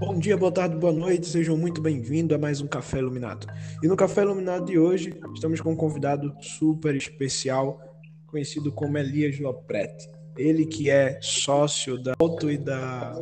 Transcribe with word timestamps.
Bom 0.00 0.18
dia, 0.18 0.34
boa 0.34 0.50
tarde, 0.50 0.76
boa 0.76 0.94
noite, 0.94 1.26
sejam 1.26 1.58
muito 1.58 1.78
bem-vindos 1.78 2.34
a 2.34 2.40
mais 2.40 2.62
um 2.62 2.66
Café 2.66 3.00
Iluminado. 3.00 3.46
E 3.82 3.86
no 3.86 3.94
Café 3.94 4.22
Iluminado 4.22 4.64
de 4.64 4.78
hoje, 4.78 5.14
estamos 5.34 5.60
com 5.60 5.72
um 5.72 5.76
convidado 5.76 6.34
super 6.40 6.96
especial, 6.96 7.78
conhecido 8.26 8.72
como 8.72 8.96
Elias 8.96 9.38
Lopretti. 9.38 10.08
Ele 10.38 10.64
que 10.64 10.88
é 10.88 11.18
sócio 11.20 12.02
da 12.02 12.14
Auto 12.18 12.50
e 12.50 12.56
da 12.56 13.12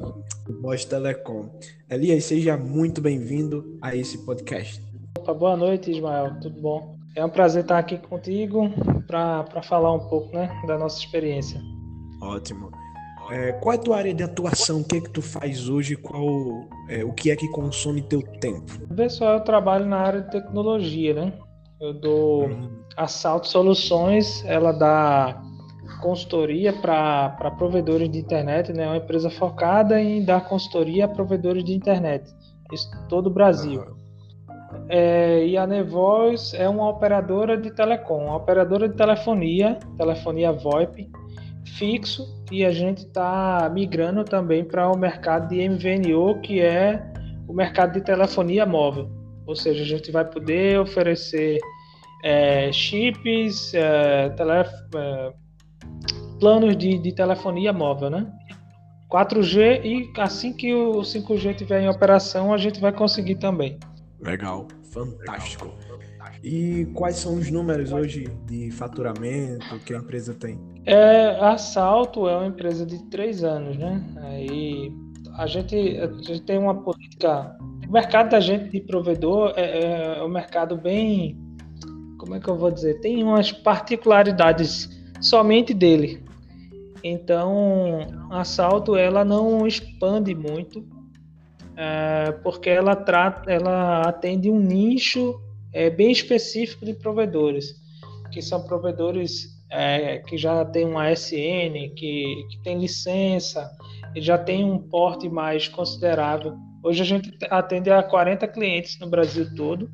Voz 0.62 0.84
Telecom. 0.84 1.50
Elias, 1.90 2.22
seja 2.26 2.56
muito 2.56 3.00
bem-vindo 3.00 3.76
a 3.82 3.96
esse 3.96 4.24
podcast. 4.24 4.80
Opa, 5.18 5.34
boa 5.34 5.56
noite, 5.56 5.90
Ismael, 5.90 6.38
tudo 6.40 6.60
bom? 6.60 6.96
É 7.16 7.24
um 7.24 7.28
prazer 7.28 7.62
estar 7.62 7.78
aqui 7.78 7.98
contigo 7.98 8.70
para 9.04 9.62
falar 9.62 9.92
um 9.92 10.08
pouco 10.08 10.32
né, 10.32 10.48
da 10.68 10.78
nossa 10.78 11.00
experiência. 11.00 11.60
Ótimo. 12.22 12.70
É, 13.30 13.52
qual 13.52 13.74
é 13.74 13.76
a 13.76 13.80
tua 13.80 13.96
área 13.96 14.14
de 14.14 14.22
atuação? 14.22 14.80
O 14.80 14.84
que 14.84 14.96
é 14.96 15.00
que 15.00 15.10
tu 15.10 15.20
faz 15.20 15.68
hoje? 15.68 15.96
Qual, 15.96 16.68
é, 16.88 17.04
o 17.04 17.12
que 17.12 17.30
é 17.30 17.36
que 17.36 17.48
consome 17.48 18.02
teu 18.02 18.22
tempo? 18.22 18.86
Pessoal, 18.94 19.34
eu 19.34 19.40
trabalho 19.40 19.86
na 19.86 19.98
área 19.98 20.22
de 20.22 20.30
tecnologia, 20.30 21.14
né? 21.14 21.32
Eu 21.80 21.92
dou 21.92 22.46
hum. 22.46 22.70
Assalto 22.96 23.46
Soluções, 23.46 24.44
ela 24.44 24.72
dá 24.72 25.40
consultoria 26.00 26.72
para 26.72 27.50
provedores 27.56 28.10
de 28.10 28.18
internet, 28.18 28.72
né? 28.72 28.84
É 28.84 28.86
uma 28.86 28.96
empresa 28.96 29.30
focada 29.30 30.00
em 30.00 30.24
dar 30.24 30.48
consultoria 30.48 31.04
a 31.04 31.08
provedores 31.08 31.64
de 31.64 31.74
internet, 31.74 32.30
isso 32.72 32.90
todo 33.08 33.28
o 33.28 33.30
Brasil. 33.30 33.80
Uhum. 33.80 34.86
É, 34.88 35.46
e 35.46 35.56
a 35.56 35.66
Nevoz 35.66 36.52
é 36.54 36.68
uma 36.68 36.88
operadora 36.88 37.56
de 37.56 37.70
telecom, 37.70 38.26
uma 38.26 38.36
operadora 38.36 38.88
de 38.88 38.96
telefonia, 38.96 39.78
telefonia 39.96 40.52
VoIP, 40.52 41.10
fixo 41.68 42.26
e 42.50 42.64
a 42.64 42.70
gente 42.70 42.98
está 42.98 43.70
migrando 43.72 44.24
também 44.24 44.64
para 44.64 44.90
o 44.90 44.96
mercado 44.96 45.48
de 45.48 45.68
MVNO, 45.68 46.40
que 46.40 46.60
é 46.60 47.02
o 47.46 47.52
mercado 47.52 47.92
de 47.92 48.00
telefonia 48.00 48.66
móvel. 48.66 49.10
Ou 49.46 49.54
seja, 49.54 49.82
a 49.82 49.86
gente 49.86 50.10
vai 50.10 50.24
poder 50.24 50.78
oferecer 50.78 51.58
é, 52.22 52.70
chips, 52.72 53.72
é, 53.74 54.28
telef 54.30 54.70
é, 54.94 55.32
planos 56.38 56.76
de, 56.76 56.98
de, 56.98 57.12
telefonia 57.12 57.72
móvel, 57.72 58.10
né? 58.10 58.26
4G 59.10 59.84
e 59.84 60.12
assim 60.20 60.52
que 60.52 60.74
o 60.74 61.00
5G 61.00 61.52
estiver 61.52 61.80
em 61.80 61.88
operação, 61.88 62.52
a 62.52 62.58
gente 62.58 62.78
vai 62.78 62.92
conseguir 62.92 63.36
também. 63.36 63.78
Legal, 64.20 64.68
fantástico. 64.92 65.66
Legal. 65.66 65.87
E 66.42 66.86
quais 66.94 67.16
são 67.16 67.34
os 67.34 67.50
números 67.50 67.92
hoje 67.92 68.28
de 68.46 68.70
faturamento 68.70 69.78
que 69.84 69.94
a 69.94 69.98
empresa 69.98 70.34
tem? 70.34 70.58
É, 70.86 71.36
a 71.40 71.58
Salto 71.58 72.28
é 72.28 72.36
uma 72.36 72.46
empresa 72.46 72.86
de 72.86 73.02
três 73.10 73.42
anos, 73.42 73.76
né? 73.76 74.02
Aí 74.22 74.92
a 75.36 75.46
gente, 75.46 75.76
a 75.98 76.06
gente 76.22 76.42
tem 76.42 76.58
uma 76.58 76.74
política. 76.74 77.56
O 77.88 77.92
mercado 77.92 78.30
da 78.30 78.40
gente 78.40 78.70
de 78.70 78.80
provedor 78.80 79.52
é, 79.56 80.18
é 80.18 80.24
um 80.24 80.28
mercado 80.28 80.76
bem. 80.76 81.36
Como 82.18 82.34
é 82.34 82.40
que 82.40 82.48
eu 82.48 82.56
vou 82.56 82.70
dizer? 82.70 83.00
Tem 83.00 83.22
umas 83.22 83.52
particularidades 83.52 84.88
somente 85.20 85.74
dele. 85.74 86.22
Então, 87.02 88.00
a 88.30 88.44
Salto 88.44 88.96
ela 88.96 89.24
não 89.24 89.66
expande 89.66 90.34
muito, 90.34 90.84
é, 91.76 92.32
porque 92.42 92.68
ela 92.68 92.96
trata, 92.96 93.50
ela 93.50 94.02
atende 94.02 94.50
um 94.50 94.58
nicho 94.58 95.40
é, 95.72 95.90
bem 95.90 96.10
específico 96.10 96.84
de 96.84 96.94
provedores, 96.94 97.74
que 98.32 98.42
são 98.42 98.62
provedores 98.62 99.58
é, 99.70 100.18
que 100.18 100.36
já 100.36 100.64
tem 100.64 100.84
uma 100.84 101.12
SN, 101.12 101.94
que, 101.94 102.46
que 102.50 102.62
tem 102.62 102.78
licença, 102.78 103.70
e 104.14 104.20
já 104.20 104.38
tem 104.38 104.64
um 104.64 104.78
porte 104.78 105.28
mais 105.28 105.68
considerável. 105.68 106.56
Hoje 106.82 107.02
a 107.02 107.04
gente 107.04 107.36
atende 107.50 107.90
a 107.90 108.02
40 108.02 108.46
clientes 108.48 108.98
no 108.98 109.08
Brasil 109.08 109.54
todo. 109.54 109.90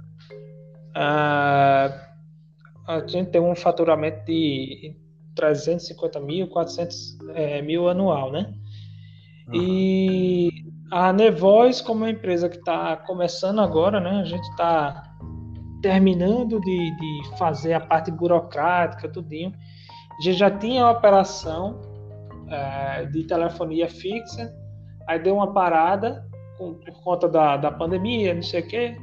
Ah, 0.95 2.09
a 2.87 3.07
gente 3.07 3.31
tem 3.31 3.41
um 3.41 3.55
faturamento 3.55 4.25
de 4.27 4.95
350 5.35 6.21
mil, 6.21 6.47
400 6.49 7.19
é, 7.35 7.63
mil 7.63 7.89
anual, 7.89 8.31
né? 8.31 8.53
Uhum. 9.49 9.55
E 9.55 10.51
a 10.91 11.13
Nevoz, 11.13 11.81
como 11.81 12.05
é 12.05 12.09
uma 12.09 12.13
empresa 12.13 12.49
que 12.49 12.59
está 12.59 12.97
começando 12.97 13.61
agora, 13.61 13.99
né? 13.99 14.21
A 14.21 14.25
gente 14.25 14.49
está 14.51 15.03
terminando 15.85 16.59
de, 16.63 16.97
de 16.97 17.37
fazer 17.37 17.75
a 17.75 17.81
parte 17.81 18.11
burocrática, 18.11 19.07
tudinho, 19.07 19.53
gente 20.19 20.33
já 20.33 20.51
tinha 20.51 20.83
a 20.83 20.91
operação 20.91 21.79
é, 22.49 23.05
de 23.05 23.25
telefonia 23.25 23.87
fixa, 23.87 24.51
aí 25.07 25.19
deu 25.19 25.35
uma 25.35 25.53
parada 25.53 26.27
com, 26.57 26.73
por 26.73 27.05
conta 27.05 27.29
da, 27.29 27.59
da 27.59 27.71
pandemia, 27.71 28.33
não 28.33 28.43
sei 28.43 28.63
o 28.63 28.67
quê, 28.67 28.97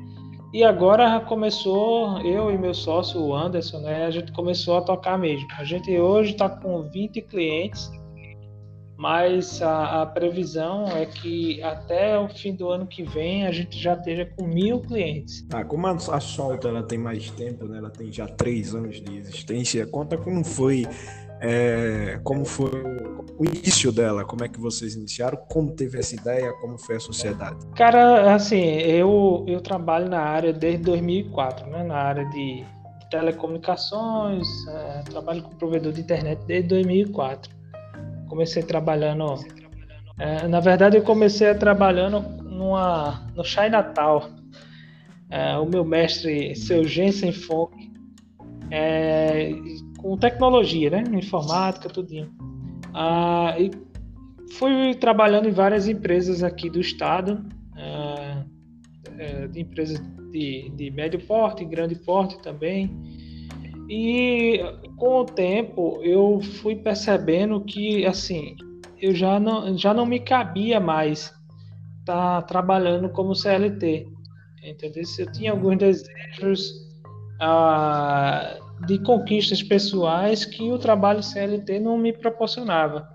e 0.52 0.64
agora 0.64 1.20
começou, 1.20 2.20
eu 2.22 2.50
e 2.50 2.58
meu 2.58 2.74
sócio, 2.74 3.22
o 3.22 3.36
Anderson, 3.36 3.81
né, 3.81 4.08
a 4.08 4.09
gente 4.09 4.31
começou 4.31 4.78
a 4.78 4.81
tocar 4.81 5.20
mesmo. 5.20 5.47
A 5.59 5.64
gente 5.64 5.96
hoje 6.00 6.31
está 6.31 6.50
com 6.50 6.81
20 6.81 7.22
clientes 7.22 7.91
mas 9.01 9.63
a, 9.63 10.03
a, 10.03 10.06
previsão 10.06 10.85
é 10.85 11.07
que 11.07 11.59
até 11.63 12.19
o 12.19 12.29
fim 12.29 12.53
do 12.53 12.69
ano 12.69 12.85
que 12.85 13.01
vem 13.01 13.47
a 13.47 13.51
gente 13.51 13.75
já 13.75 13.95
esteja 13.95 14.28
com 14.38 14.45
mil 14.45 14.79
clientes. 14.79 15.44
Ah, 15.51 15.66
como 15.66 15.88
a, 15.88 15.94
a 15.94 16.19
Solta 16.19 16.67
ela 16.67 16.84
tem 16.84 17.00
mais 17.00 17.31
tempo, 17.31 17.66
né? 17.66 17.79
ela 17.79 17.90
tem 17.90 18.13
já 18.13 18.28
três 18.28 18.75
anos 18.75 19.01
de 19.01 19.17
existência, 19.17 19.88
conta 19.88 20.19
como 20.19 20.44
foi, 20.44 20.85
é, 21.41 22.19
como 22.23 22.45
foi 22.45 22.69
o 23.40 23.44
início 23.44 23.91
dela, 23.91 24.23
como 24.23 24.44
é 24.44 24.47
que 24.47 24.59
vocês 24.59 24.94
iniciaram, 24.94 25.40
como 25.50 25.72
teve 25.72 25.97
essa 25.97 26.13
ideia, 26.13 26.53
como 26.61 26.78
foi 26.78 26.97
a 26.97 27.00
sociedade? 27.00 27.57
Cara, 27.75 28.35
assim, 28.35 28.61
eu, 28.81 29.44
eu 29.47 29.61
trabalho 29.61 30.09
na 30.09 30.22
área 30.22 30.53
desde 30.53 30.84
2004, 30.84 31.66
né? 31.72 31.84
na 31.84 31.97
área 31.97 32.25
de 32.29 32.63
telecomunicações, 33.09 34.47
é, 34.67 35.01
trabalho 35.09 35.41
com 35.41 35.56
provedor 35.56 35.91
de 35.91 36.01
internet 36.01 36.40
desde 36.45 36.69
2004 36.69 37.60
comecei 38.31 38.64
trabalhando. 38.64 39.36
É, 40.18 40.47
na 40.47 40.62
verdade, 40.62 40.96
eu 40.96 41.03
comecei 41.03 41.53
trabalhando 41.53 42.22
numa, 42.44 43.30
no 43.36 43.44
Chinatown. 43.44 44.40
É, 45.30 45.58
o 45.58 45.66
meu 45.66 45.84
mestre, 45.84 46.56
seu 46.56 46.86
Jensen 46.86 47.34
Fong, 47.34 47.91
é, 48.70 49.52
com 49.97 50.18
tecnologia, 50.18 50.90
né? 50.90 51.03
Informática, 51.12 51.90
tudinho. 51.90 52.31
Ah, 52.94 53.56
e 53.59 53.70
fui 54.53 54.96
trabalhando 54.96 55.47
em 55.47 55.52
várias 55.52 55.88
empresas 55.88 56.44
aqui 56.44 56.70
do 56.70 56.80
estado, 56.80 57.46
é, 57.78 58.44
é, 59.18 59.47
de 59.47 59.62
empresas 59.62 60.02
de, 60.31 60.70
de 60.75 60.91
médio 60.91 61.20
porte, 61.25 61.66
grande 61.66 61.96
porte 61.96 62.41
também. 62.41 62.90
E 63.94 64.57
com 64.96 65.19
o 65.19 65.25
tempo 65.25 66.00
eu 66.02 66.40
fui 66.62 66.78
percebendo 66.78 67.59
que 67.59 68.06
assim 68.06 68.56
eu 69.02 69.13
já 69.13 69.38
não, 69.38 69.78
já 69.78 69.94
não 69.94 70.06
me 70.06 70.18
cabia 70.18 70.79
mais 70.79 71.34
estar 72.00 72.41
tá 72.41 72.41
trabalhando 72.44 73.09
como 73.09 73.35
CLT. 73.35 74.07
Entendeu? 74.63 75.03
Eu 75.19 75.31
tinha 75.34 75.52
alguns 75.52 75.78
desejos 75.78 76.72
ah, 77.41 78.59
de 78.88 78.97
conquistas 79.00 79.62
pessoais 79.62 80.46
que 80.46 80.72
o 80.72 80.78
trabalho 80.78 81.22
CLT 81.22 81.81
não 81.81 81.97
me 81.97 82.13
proporcionava. 82.13 83.09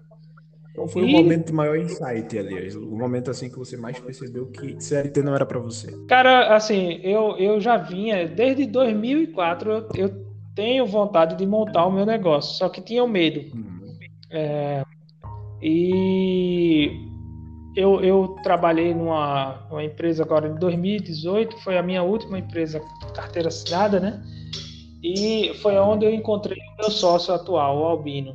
Qual 0.75 0.89
foi 0.89 1.05
e... 1.05 1.05
o 1.07 1.23
momento 1.23 1.47
de 1.47 1.53
maior 1.55 1.79
insight, 1.79 2.39
aliás? 2.39 2.77
O 2.77 2.95
momento 2.95 3.31
assim 3.31 3.49
que 3.49 3.57
você 3.57 3.79
mais 3.79 3.99
percebeu 3.99 4.45
que 4.49 4.77
CLT 4.79 5.23
não 5.23 5.35
era 5.35 5.47
para 5.47 5.59
você? 5.59 5.91
Cara, 6.07 6.55
assim, 6.55 7.01
eu, 7.03 7.35
eu 7.39 7.59
já 7.63 7.79
vinha 7.79 8.29
desde 8.29 8.67
2004 8.67 9.71
eu, 9.71 9.89
eu 9.95 10.26
tenho 10.57 10.87
vontade 10.87 11.37
de 11.37 11.47
montar 11.47 11.87
o 11.87 11.93
meu 11.93 12.05
negócio, 12.05 12.57
só 12.57 12.69
que 12.69 12.81
tinha 12.81 13.07
medo. 13.07 13.41
Uhum. 13.55 13.97
É, 14.31 14.83
e 15.63 16.91
eu, 17.77 18.01
eu 18.01 18.37
trabalhei 18.43 18.93
numa, 18.95 19.67
numa, 19.71 19.85
empresa 19.85 20.25
agora 20.25 20.49
em 20.49 20.55
2018, 20.55 21.59
foi 21.59 21.77
a 21.77 21.83
minha 21.83 22.03
última 22.03 22.39
empresa 22.39 22.83
carteira 23.15 23.49
assinada, 23.49 24.01
né? 24.01 24.21
E 25.03 25.53
foi 25.63 25.77
onde 25.79 26.07
eu 26.07 26.13
encontrei 26.13 26.59
o 26.59 26.83
meu 26.83 26.91
sócio 26.91 27.33
atual, 27.33 27.79
o 27.79 27.85
Albino. 27.85 28.35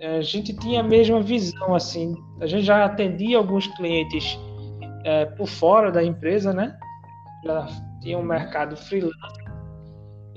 É, 0.00 0.16
a 0.16 0.22
gente 0.22 0.56
tinha 0.56 0.80
a 0.80 0.82
mesma 0.82 1.20
visão, 1.20 1.74
assim, 1.74 2.14
a 2.40 2.46
gente 2.46 2.64
já 2.64 2.84
atendia 2.84 3.36
alguns 3.36 3.66
clientes 3.76 4.38
é, 5.04 5.26
por 5.26 5.46
fora 5.46 5.92
da 5.92 6.02
empresa, 6.02 6.52
né? 6.52 6.76
Já 7.44 7.68
tinha 8.00 8.18
um 8.18 8.22
mercado 8.22 8.76
freelance 8.76 9.37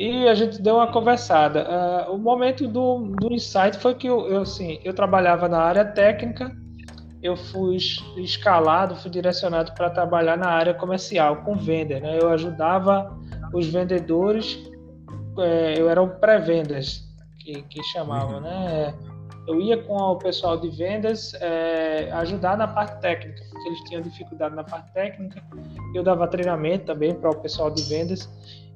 e 0.02 0.28
a 0.28 0.34
gente 0.34 0.60
deu 0.60 0.78
uma 0.78 0.92
conversada. 0.92 1.68
Uh, 2.10 2.16
o 2.16 2.18
momento 2.18 2.68
do, 2.68 3.14
do 3.20 3.32
insight 3.32 3.78
foi 3.78 3.94
que 3.94 4.08
eu, 4.08 4.28
eu, 4.28 4.42
assim, 4.42 4.80
eu 4.84 4.96
trabalhava 4.96 5.48
na 5.48 5.60
área 5.60 5.86
técnica, 5.86 6.52
eu 7.22 7.38
fui 7.38 7.78
escalado, 8.18 8.96
fui 8.96 9.12
direcionado 9.12 9.74
para 9.74 9.92
trabalhar 9.92 10.36
na 10.36 10.50
área 10.50 10.74
comercial, 10.74 11.44
com 11.44 11.56
venda. 11.56 12.00
Né? 12.00 12.18
Eu 12.20 12.30
ajudava 12.30 13.16
os 13.54 13.68
vendedores, 13.68 14.58
é, 15.38 15.80
eu 15.80 15.88
era 15.88 16.02
o 16.02 16.10
pré-vendas, 16.10 17.04
que, 17.38 17.62
que 17.62 17.84
chamavam, 17.84 18.38
uhum. 18.38 18.42
né? 18.42 18.96
Eu 19.48 19.62
ia 19.62 19.78
com 19.84 19.96
o 19.96 20.16
pessoal 20.18 20.58
de 20.58 20.70
vendas 20.70 21.36
é, 21.36 22.10
ajudar 22.14 22.58
na 22.58 22.68
parte 22.68 23.00
técnica, 23.02 23.42
que 23.42 23.68
eles 23.68 23.80
tinham 23.82 24.02
dificuldade 24.02 24.56
na 24.56 24.64
parte 24.64 24.92
técnica. 24.94 25.44
Eu 25.94 26.02
dava 26.04 26.28
treinamento 26.28 26.86
também 26.86 27.14
para 27.14 27.30
o 27.30 27.36
pessoal 27.36 27.70
de 27.70 27.84
vendas. 27.84 28.30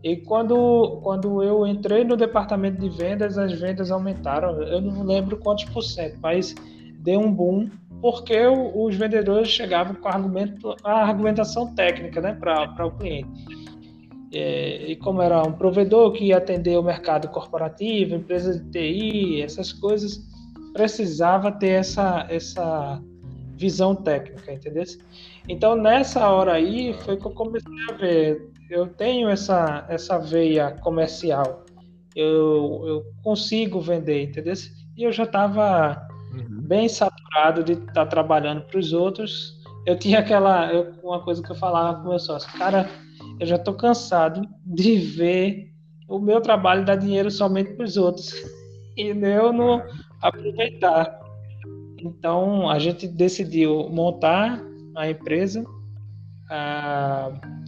E 0.05 0.17
quando, 0.17 0.99
quando 1.01 1.41
eu 1.41 1.65
entrei 1.65 2.03
no 2.03 2.15
departamento 2.15 2.79
de 2.79 2.89
vendas, 2.95 3.39
as 3.39 3.51
vendas 3.53 3.89
aumentaram. 3.89 4.61
Eu 4.61 4.79
não 4.79 5.01
lembro 5.01 5.35
quantos 5.37 5.65
por 5.65 5.81
cento, 5.81 6.19
mas 6.21 6.53
deu 6.99 7.19
um 7.19 7.33
boom 7.33 7.71
porque 8.03 8.37
os 8.45 8.95
vendedores 8.95 9.47
chegavam 9.47 9.95
com 9.95 10.07
argumento, 10.07 10.75
a 10.83 11.07
argumentação 11.07 11.73
técnica 11.73 12.21
né, 12.21 12.33
para 12.33 12.85
o 12.85 12.91
cliente. 12.91 13.31
É, 14.31 14.91
e 14.91 14.95
como 14.95 15.23
era 15.23 15.41
um 15.41 15.53
provedor 15.53 16.11
que 16.11 16.25
ia 16.25 16.37
atender 16.37 16.77
o 16.77 16.83
mercado 16.83 17.27
corporativo, 17.29 18.13
empresa 18.13 18.59
de 18.59 18.69
TI, 18.69 19.41
essas 19.41 19.73
coisas, 19.73 20.19
precisava 20.71 21.51
ter 21.51 21.79
essa, 21.79 22.27
essa 22.29 23.01
visão 23.57 23.95
técnica, 23.95 24.53
entendeu? 24.53 24.83
Então, 25.49 25.75
nessa 25.75 26.29
hora 26.29 26.53
aí, 26.53 26.93
foi 26.93 27.17
que 27.17 27.25
eu 27.25 27.31
comecei 27.31 27.73
a 27.89 27.93
ver, 27.93 28.51
eu 28.69 28.87
tenho 28.87 29.29
essa, 29.29 29.85
essa 29.89 30.17
veia 30.17 30.71
comercial, 30.81 31.65
eu, 32.15 32.83
eu 32.85 33.03
consigo 33.23 33.81
vender, 33.81 34.23
entendeu? 34.23 34.53
E 34.97 35.03
eu 35.03 35.11
já 35.11 35.23
estava 35.23 36.07
uhum. 36.33 36.61
bem 36.61 36.87
saturado 36.87 37.63
de 37.63 37.73
estar 37.73 37.93
tá 37.93 38.05
trabalhando 38.05 38.61
para 38.61 38.79
os 38.79 38.93
outros. 38.93 39.61
Eu 39.85 39.99
tinha 39.99 40.19
aquela, 40.19 40.71
eu, 40.73 40.93
uma 41.03 41.21
coisa 41.21 41.43
que 41.43 41.51
eu 41.51 41.55
falava 41.55 42.01
com 42.01 42.09
meu 42.09 42.19
sócio, 42.19 42.51
cara, 42.57 42.89
eu 43.39 43.45
já 43.45 43.55
estou 43.55 43.73
cansado 43.73 44.41
de 44.65 44.95
ver 44.97 45.71
o 46.07 46.19
meu 46.19 46.39
trabalho 46.39 46.85
dar 46.85 46.95
dinheiro 46.95 47.29
somente 47.29 47.73
para 47.73 47.85
os 47.85 47.97
outros 47.97 48.33
e 48.95 49.07
eu 49.09 49.51
não 49.51 49.83
aproveitar. 50.21 51.19
Então 51.99 52.69
a 52.69 52.79
gente 52.79 53.07
decidiu 53.07 53.89
montar 53.89 54.61
a 54.95 55.09
empresa, 55.09 55.65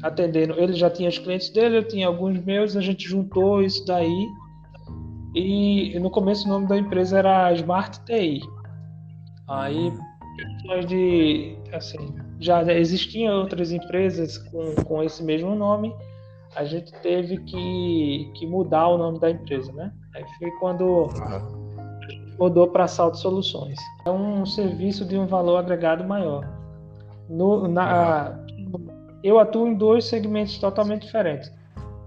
atendendo. 0.03 0.53
Ele 0.59 0.73
já 0.73 0.89
tinha 0.89 1.09
os 1.09 1.17
clientes 1.17 1.49
dele, 1.49 1.77
eu 1.77 1.87
tinha 1.87 2.07
alguns 2.07 2.43
meus, 2.43 2.75
a 2.75 2.81
gente 2.81 3.07
juntou 3.07 3.61
isso 3.61 3.85
daí. 3.85 4.27
E 5.35 5.97
no 5.99 6.09
começo 6.09 6.45
o 6.45 6.49
nome 6.49 6.67
da 6.67 6.77
empresa 6.77 7.19
era 7.19 7.53
Smart 7.53 7.99
TI. 8.05 8.41
Aí, 9.47 9.93
de 10.87 11.57
assim, 11.73 12.15
já 12.39 12.61
existiam 12.73 13.39
outras 13.39 13.71
empresas 13.71 14.37
com, 14.37 14.75
com 14.83 15.03
esse 15.03 15.23
mesmo 15.23 15.55
nome, 15.55 15.93
a 16.55 16.63
gente 16.65 16.91
teve 17.01 17.37
que, 17.43 18.31
que 18.35 18.47
mudar 18.47 18.87
o 18.87 18.97
nome 18.97 19.19
da 19.19 19.29
empresa, 19.29 19.71
né? 19.73 19.91
Aí 20.15 20.25
foi 20.39 20.51
quando 20.59 21.07
mudou 22.39 22.67
para 22.67 22.87
Salto 22.87 23.17
Soluções. 23.17 23.79
É 24.05 24.11
um 24.11 24.45
serviço 24.45 25.05
de 25.05 25.17
um 25.17 25.27
valor 25.27 25.57
agregado 25.57 26.03
maior. 26.03 26.47
No, 27.29 27.67
na, 27.67 28.39
eu 29.23 29.39
atuo 29.39 29.67
em 29.67 29.75
dois 29.75 30.05
segmentos 30.05 30.57
totalmente 30.57 31.03
diferentes. 31.03 31.51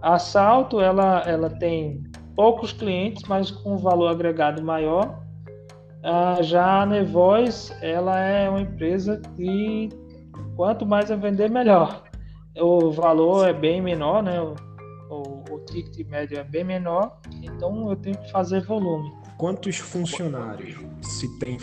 A 0.02 0.18
Salto, 0.18 0.80
ela, 0.80 1.22
ela 1.26 1.50
tem 1.50 2.02
poucos 2.34 2.72
clientes, 2.72 3.22
mas 3.28 3.50
com 3.50 3.74
um 3.74 3.78
valor 3.78 4.08
agregado 4.08 4.62
maior. 4.62 5.20
Ah, 6.02 6.38
já 6.40 6.82
a 6.82 6.86
Nevoz, 6.86 7.76
ela 7.82 8.18
é 8.18 8.48
uma 8.48 8.62
empresa 8.62 9.20
que 9.36 9.90
quanto 10.56 10.86
mais 10.86 11.10
eu 11.10 11.18
vender, 11.18 11.50
melhor. 11.50 12.02
O 12.56 12.90
valor 12.90 13.48
é 13.48 13.52
bem 13.52 13.82
menor, 13.82 14.22
né? 14.22 14.40
O, 14.40 14.54
o, 15.10 15.54
o 15.54 15.58
ticket 15.66 16.06
médio 16.08 16.38
é 16.38 16.44
bem 16.44 16.64
menor, 16.64 17.18
então 17.42 17.90
eu 17.90 17.96
tenho 17.96 18.16
que 18.16 18.30
fazer 18.30 18.62
volume. 18.62 19.12
Quantos 19.36 19.78
funcionários? 19.78 20.78
Se 21.02 21.38
tem, 21.38 21.58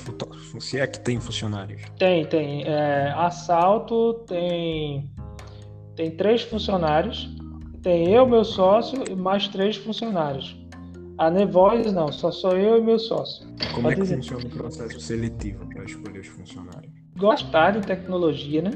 se 0.59 0.79
é 0.79 0.87
que 0.87 0.99
tem 0.99 1.19
funcionários? 1.19 1.81
Tem, 1.97 2.25
tem. 2.25 2.63
É, 2.65 3.13
assalto 3.15 4.15
tem 4.27 5.09
tem 5.97 6.11
três 6.11 6.43
funcionários. 6.43 7.29
Tem 7.81 8.13
eu, 8.13 8.25
meu 8.25 8.45
sócio 8.45 9.03
e 9.09 9.15
mais 9.15 9.49
três 9.49 9.75
funcionários. 9.75 10.55
A 11.17 11.29
Nevoz 11.29 11.91
não, 11.91 12.11
só 12.11 12.31
sou 12.31 12.51
eu 12.51 12.77
e 12.77 12.81
meu 12.81 12.99
sócio. 12.99 13.45
Como 13.73 13.83
Pode 13.83 13.93
é 13.93 13.95
que 13.95 14.01
dizer. 14.03 14.15
funciona 14.17 14.45
o 14.45 14.49
processo 14.49 14.99
seletivo 14.99 15.67
para 15.67 15.83
escolher 15.83 16.19
os 16.19 16.27
funcionários? 16.27 16.97
gostar 17.17 17.71
de 17.71 17.85
tecnologia, 17.85 18.61
né? 18.61 18.71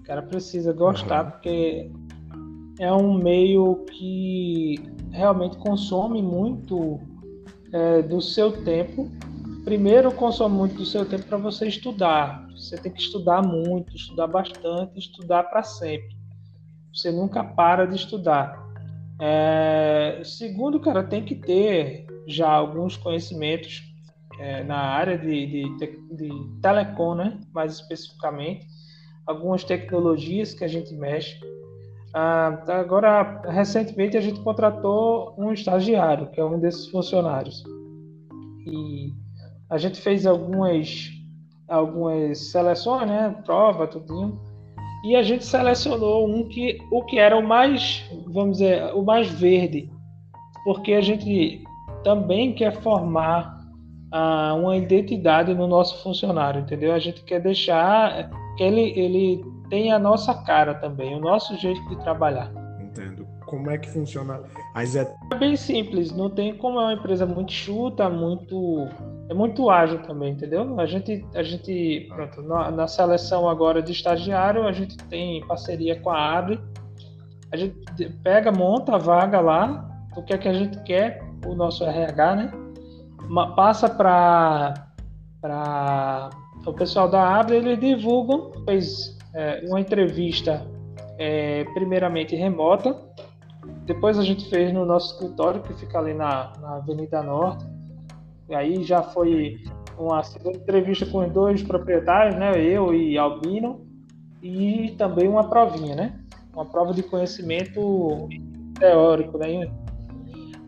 O 0.00 0.02
cara 0.04 0.22
precisa 0.22 0.72
gostar, 0.72 1.24
uhum. 1.24 1.30
porque 1.32 1.90
é 2.78 2.92
um 2.92 3.14
meio 3.14 3.84
que 3.86 4.76
realmente 5.10 5.56
consome 5.56 6.22
muito 6.22 7.00
é, 7.72 8.02
do 8.02 8.20
seu 8.20 8.52
tempo. 8.64 9.10
Primeiro, 9.64 10.12
consome 10.12 10.54
muito 10.54 10.76
do 10.76 10.86
seu 10.86 11.04
tempo 11.04 11.24
para 11.26 11.38
você 11.38 11.66
estudar. 11.66 12.46
Você 12.54 12.76
tem 12.76 12.92
que 12.92 13.00
estudar 13.00 13.42
muito, 13.42 13.94
estudar 13.94 14.26
bastante, 14.26 14.98
estudar 14.98 15.44
para 15.44 15.62
sempre. 15.62 16.17
Você 16.98 17.12
nunca 17.12 17.44
para 17.44 17.86
de 17.86 17.94
estudar. 17.94 18.60
É, 19.20 20.20
segundo, 20.24 20.80
cara, 20.80 21.04
tem 21.04 21.24
que 21.24 21.36
ter 21.36 22.06
já 22.26 22.48
alguns 22.50 22.96
conhecimentos 22.96 23.84
é, 24.40 24.64
na 24.64 24.78
área 24.78 25.16
de, 25.16 25.46
de, 25.46 26.16
de 26.16 26.28
telecom, 26.60 27.14
né? 27.14 27.38
mais 27.52 27.74
especificamente, 27.74 28.66
algumas 29.24 29.62
tecnologias 29.62 30.54
que 30.54 30.64
a 30.64 30.68
gente 30.68 30.92
mexe. 30.94 31.38
Ah, 32.12 32.64
agora, 32.66 33.42
recentemente, 33.48 34.16
a 34.16 34.20
gente 34.20 34.40
contratou 34.40 35.36
um 35.38 35.52
estagiário, 35.52 36.28
que 36.32 36.40
é 36.40 36.44
um 36.44 36.58
desses 36.58 36.88
funcionários. 36.88 37.62
E 38.66 39.12
a 39.70 39.78
gente 39.78 40.00
fez 40.00 40.26
algumas, 40.26 41.10
algumas 41.68 42.50
seleções, 42.50 43.06
né? 43.06 43.40
prova, 43.44 43.86
tudinho. 43.86 44.47
E 45.04 45.14
a 45.14 45.22
gente 45.22 45.44
selecionou 45.44 46.28
um 46.28 46.48
que 46.48 46.78
o 46.90 47.04
que 47.04 47.18
era 47.18 47.36
o 47.36 47.46
mais, 47.46 48.04
vamos 48.26 48.58
dizer, 48.58 48.92
o 48.94 49.02
mais 49.02 49.30
verde, 49.30 49.90
porque 50.64 50.92
a 50.94 51.00
gente 51.00 51.62
também 52.02 52.52
quer 52.52 52.72
formar 52.82 53.58
a, 54.10 54.54
uma 54.54 54.76
identidade 54.76 55.54
no 55.54 55.66
nosso 55.66 56.02
funcionário, 56.02 56.62
entendeu? 56.62 56.92
A 56.92 56.98
gente 56.98 57.22
quer 57.22 57.40
deixar 57.40 58.28
que 58.56 58.62
ele, 58.62 58.92
ele 58.98 59.44
tenha 59.68 59.96
a 59.96 59.98
nossa 59.98 60.34
cara 60.34 60.74
também, 60.74 61.14
o 61.14 61.20
nosso 61.20 61.56
jeito 61.56 61.80
de 61.88 61.96
trabalhar. 62.00 62.50
Entendo. 62.80 63.27
Como 63.48 63.70
é 63.70 63.78
que 63.78 63.88
funciona 63.88 64.42
as 64.74 64.94
É 65.32 65.36
bem 65.38 65.56
simples, 65.56 66.12
não 66.12 66.28
tem 66.28 66.54
como 66.54 66.78
é 66.78 66.84
uma 66.84 66.92
empresa 66.92 67.24
muito 67.24 67.50
chuta, 67.50 68.08
muito 68.10 68.86
é 69.30 69.34
muito 69.34 69.70
ágil 69.70 70.02
também, 70.02 70.32
entendeu? 70.32 70.78
A 70.78 70.84
gente 70.84 71.24
a 71.34 71.42
gente 71.42 72.06
pronto, 72.14 72.42
na, 72.42 72.70
na 72.70 72.86
seleção 72.86 73.48
agora 73.48 73.82
de 73.82 73.92
estagiário, 73.92 74.66
a 74.66 74.72
gente 74.72 74.96
tem 75.08 75.44
parceria 75.46 75.98
com 76.00 76.10
a 76.10 76.38
Abre. 76.38 76.60
A 77.50 77.56
gente 77.56 77.74
pega, 78.22 78.52
monta 78.52 78.96
a 78.96 78.98
vaga 78.98 79.40
lá, 79.40 79.88
o 80.14 80.22
que 80.22 80.34
é 80.34 80.38
que 80.38 80.48
a 80.48 80.52
gente 80.52 80.78
quer, 80.82 81.22
o 81.46 81.54
nosso 81.54 81.82
RH, 81.82 82.36
né? 82.36 82.52
passa 83.56 83.88
para 83.88 84.90
o 86.66 86.72
pessoal 86.74 87.08
da 87.08 87.38
Abre, 87.38 87.56
eles 87.56 87.80
divulgam, 87.80 88.52
fez 88.66 89.16
é, 89.34 89.62
uma 89.66 89.80
entrevista 89.80 90.66
é, 91.18 91.64
primeiramente 91.74 92.36
remota, 92.36 93.07
depois 93.88 94.18
a 94.18 94.22
gente 94.22 94.50
fez 94.50 94.70
no 94.70 94.84
nosso 94.84 95.14
escritório, 95.14 95.62
que 95.62 95.72
fica 95.72 95.98
ali 95.98 96.12
na, 96.12 96.52
na 96.60 96.76
Avenida 96.76 97.22
Norte, 97.22 97.66
e 98.46 98.54
aí 98.54 98.84
já 98.84 99.02
foi 99.02 99.56
uma 99.98 100.22
segunda 100.22 100.58
entrevista 100.58 101.06
com 101.06 101.26
os 101.26 101.32
dois 101.32 101.62
proprietários, 101.62 102.36
né, 102.36 102.52
eu 102.60 102.94
e 102.94 103.16
Albino, 103.16 103.80
e 104.42 104.94
também 104.98 105.26
uma 105.26 105.48
provinha, 105.48 105.96
né, 105.96 106.20
uma 106.52 106.66
prova 106.66 106.92
de 106.92 107.02
conhecimento 107.02 108.28
teórico, 108.78 109.38
né, 109.38 109.72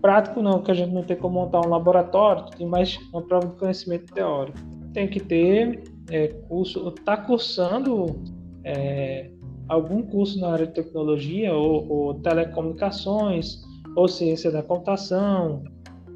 Prático 0.01 0.41
não, 0.41 0.63
que 0.63 0.71
a 0.71 0.75
gente 0.75 0.95
não 0.95 1.03
tem 1.03 1.15
como 1.15 1.41
montar 1.41 1.61
um 1.61 1.69
laboratório, 1.69 2.47
tem 2.57 2.67
mais 2.67 2.99
uma 3.13 3.21
prova 3.21 3.49
de 3.49 3.55
conhecimento 3.57 4.11
teórico. 4.15 4.59
Tem 4.95 5.07
que 5.07 5.21
ter 5.21 5.85
é, 6.09 6.29
curso, 6.49 6.89
está 6.89 7.19
cursando 7.19 8.19
é, 8.65 9.31
algum 9.71 10.03
curso 10.03 10.41
na 10.41 10.53
área 10.53 10.67
de 10.67 10.75
tecnologia, 10.75 11.55
ou, 11.55 11.89
ou, 11.89 12.15
telecomunicações, 12.15 13.63
ou 13.95 14.09
ciência 14.09 14.51
da 14.51 14.63
computação, 14.63 15.63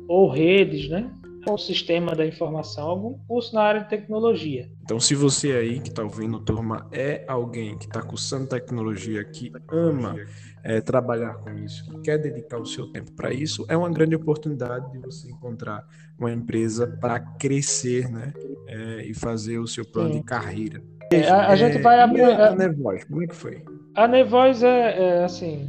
ou 0.08 0.28
redes, 0.28 0.90
né? 0.90 1.08
Ou 1.46 1.56
sistema 1.56 2.14
da 2.14 2.26
informação, 2.26 2.88
algum 2.88 3.18
curso 3.28 3.54
na 3.54 3.62
área 3.62 3.82
de 3.82 3.88
tecnologia. 3.88 4.68
Então, 4.82 4.99
se 4.99 5.14
você 5.14 5.52
aí 5.52 5.78
que 5.78 5.90
está 5.90 6.02
ouvindo, 6.02 6.40
turma, 6.40 6.88
é 6.90 7.25
alguém 7.28 7.78
que 7.78 7.84
está 7.84 8.02
cursando 8.02 8.49
tecnologia, 8.49 9.23
que 9.25 9.52
ama 9.68 10.16
é, 10.64 10.80
trabalhar 10.80 11.34
com 11.34 11.50
isso, 11.58 11.84
que 11.84 12.00
quer 12.00 12.18
dedicar 12.18 12.58
o 12.58 12.66
seu 12.66 12.90
tempo 12.90 13.12
para 13.12 13.32
isso, 13.32 13.64
é 13.68 13.76
uma 13.76 13.90
grande 13.90 14.16
oportunidade 14.16 14.90
de 14.90 14.99
você 14.99 15.30
encontrar 15.30 15.87
uma 16.18 16.32
empresa 16.32 16.87
para 16.87 17.20
crescer, 17.20 18.11
né? 18.11 18.32
É, 18.66 19.04
e 19.04 19.14
fazer 19.14 19.58
o 19.58 19.66
seu 19.66 19.84
plano 19.84 20.14
Sim. 20.14 20.18
de 20.20 20.25
carreira. 20.25 20.82
É, 21.23 21.30
a, 21.30 21.49
a, 21.49 21.56
gente 21.56 21.78
vai 21.78 22.00
abrir. 22.00 22.23
A 22.23 22.54
Nevoz, 22.54 23.04
como 23.04 23.23
é 23.23 23.26
que 23.26 23.35
foi? 23.35 23.62
A 23.94 24.09
Nevoz 24.09 24.62
é, 24.62 25.18
é 25.21 25.25
assim, 25.25 25.66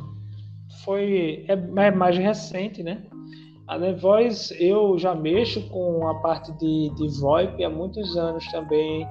foi 0.83 1.45
é, 1.47 1.53
é 1.53 1.91
mais 1.91 2.17
recente, 2.17 2.83
né? 2.83 3.03
A 3.67 3.77
Nevoz 3.79 4.51
eu 4.59 4.97
já 4.97 5.15
mexo 5.15 5.67
com 5.69 6.07
a 6.07 6.15
parte 6.15 6.51
de, 6.53 6.91
de 6.95 7.19
VoIP 7.19 7.63
há 7.63 7.69
muitos 7.69 8.15
anos 8.15 8.45
também. 8.51 9.07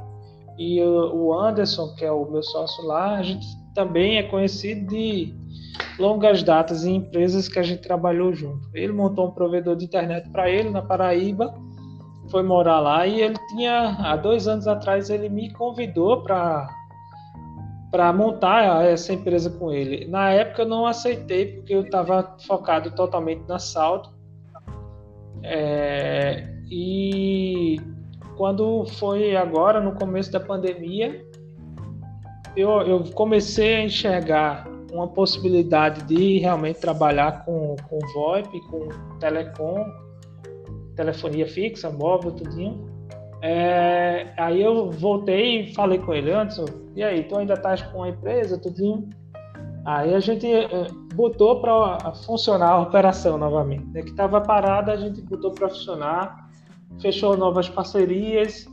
e 0.58 0.80
o 0.80 1.32
Anderson, 1.34 1.94
que 1.96 2.04
é 2.04 2.12
o 2.12 2.30
meu 2.30 2.42
sócio 2.42 2.84
lá, 2.84 3.16
a 3.16 3.22
gente 3.22 3.44
também 3.74 4.18
é 4.18 4.22
conhecido 4.22 4.86
de 4.86 5.34
longas 5.98 6.42
datas 6.42 6.84
em 6.84 6.96
empresas 6.96 7.48
que 7.48 7.58
a 7.58 7.62
gente 7.62 7.82
trabalhou 7.82 8.32
junto. 8.32 8.68
Ele 8.72 8.92
montou 8.92 9.28
um 9.28 9.32
provedor 9.32 9.76
de 9.76 9.84
internet 9.84 10.28
para 10.30 10.48
ele 10.48 10.70
na 10.70 10.82
Paraíba, 10.82 11.52
foi 12.28 12.42
morar 12.42 12.80
lá 12.80 13.06
e 13.06 13.20
ele 13.20 13.36
tinha 13.48 13.96
há 14.00 14.16
dois 14.16 14.48
anos 14.48 14.66
atrás 14.66 15.10
ele 15.10 15.28
me 15.28 15.52
convidou 15.52 16.22
para 16.22 16.68
para 17.90 18.12
montar 18.12 18.84
essa 18.86 19.12
empresa 19.12 19.48
com 19.48 19.70
ele. 19.72 20.04
Na 20.06 20.30
época 20.30 20.62
eu 20.62 20.68
não 20.68 20.84
aceitei 20.84 21.46
porque 21.46 21.72
eu 21.72 21.82
estava 21.82 22.34
focado 22.44 22.90
totalmente 22.90 23.44
na 23.46 23.60
salto. 23.60 24.10
É, 25.44 26.44
e 26.68 27.80
quando 28.36 28.84
foi 28.84 29.36
agora 29.36 29.80
no 29.80 29.92
começo 29.92 30.32
da 30.32 30.40
pandemia, 30.40 31.24
eu, 32.56 32.82
eu 32.82 33.04
comecei 33.12 33.76
a 33.76 33.84
enxergar 33.84 34.68
uma 34.92 35.06
possibilidade 35.06 36.02
de 36.02 36.38
realmente 36.38 36.80
trabalhar 36.80 37.44
com, 37.44 37.76
com 37.88 37.98
VoIP, 38.12 38.60
com 38.70 38.88
telecom, 39.20 39.86
telefonia 40.96 41.46
fixa, 41.46 41.90
móvel, 41.90 42.32
tudinho. 42.32 42.92
É, 43.42 44.32
aí 44.38 44.62
eu 44.62 44.90
voltei 44.90 45.62
e 45.62 45.74
falei 45.74 45.98
com 45.98 46.14
ele, 46.14 46.32
Anderson, 46.32 46.64
e 46.96 47.02
aí, 47.02 47.24
tu 47.24 47.36
ainda 47.36 47.54
estás 47.54 47.82
com 47.82 48.04
a 48.04 48.08
empresa, 48.08 48.56
tudinho? 48.56 49.10
Aí 49.84 50.14
a 50.14 50.20
gente 50.20 50.46
é, 50.46 50.68
botou 51.14 51.60
para 51.60 52.12
funcionar 52.26 52.70
a 52.70 52.80
operação 52.80 53.36
novamente. 53.36 53.84
Né? 53.86 54.02
Que 54.02 54.10
estava 54.10 54.40
parada, 54.40 54.92
a 54.92 54.96
gente 54.96 55.20
botou 55.22 55.50
para 55.50 55.68
funcionar, 55.68 56.48
fechou 57.00 57.36
novas 57.36 57.68
parcerias, 57.68 58.66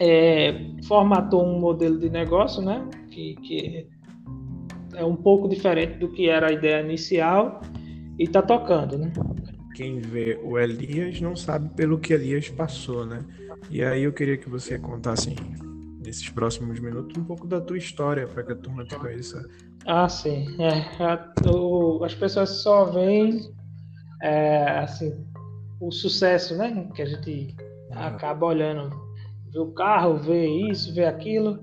é, 0.00 0.54
formatou 0.88 1.44
um 1.44 1.60
modelo 1.60 1.98
de 1.98 2.08
negócio, 2.08 2.62
né? 2.62 2.88
Que, 3.10 3.34
que 3.36 3.88
é 4.94 5.04
um 5.04 5.14
pouco 5.14 5.46
diferente 5.46 5.98
do 5.98 6.08
que 6.08 6.28
era 6.28 6.48
a 6.48 6.52
ideia 6.52 6.82
inicial 6.82 7.60
e 8.18 8.24
está 8.24 8.42
tocando, 8.42 8.98
né? 8.98 9.12
Quem 9.80 9.98
vê 9.98 10.38
o 10.42 10.58
Elias 10.58 11.22
não 11.22 11.34
sabe 11.34 11.70
pelo 11.70 11.98
que 11.98 12.12
Elias 12.12 12.50
passou, 12.50 13.06
né? 13.06 13.24
E 13.70 13.82
aí 13.82 14.02
eu 14.02 14.12
queria 14.12 14.36
que 14.36 14.46
você 14.46 14.78
contasse 14.78 15.34
nesses 16.04 16.28
próximos 16.28 16.78
minutos 16.78 17.16
um 17.16 17.24
pouco 17.24 17.46
da 17.46 17.62
tua 17.62 17.78
história 17.78 18.26
para 18.26 18.42
que 18.42 18.52
a 18.52 18.56
turma 18.56 18.84
te 18.84 18.94
conheça. 18.96 19.42
Ah, 19.86 20.06
sim. 20.06 20.46
É, 20.60 21.02
a, 21.02 21.32
o, 21.50 22.04
as 22.04 22.14
pessoas 22.14 22.62
só 22.62 22.84
veem 22.84 23.40
é, 24.22 24.80
assim, 24.80 25.24
o 25.80 25.90
sucesso, 25.90 26.54
né? 26.58 26.86
Que 26.94 27.00
a 27.00 27.06
gente 27.06 27.56
ah. 27.92 28.08
acaba 28.08 28.44
olhando. 28.44 28.94
Vê 29.50 29.60
o 29.60 29.72
carro, 29.72 30.18
vê 30.18 30.46
isso, 30.46 30.94
vê 30.94 31.06
aquilo 31.06 31.58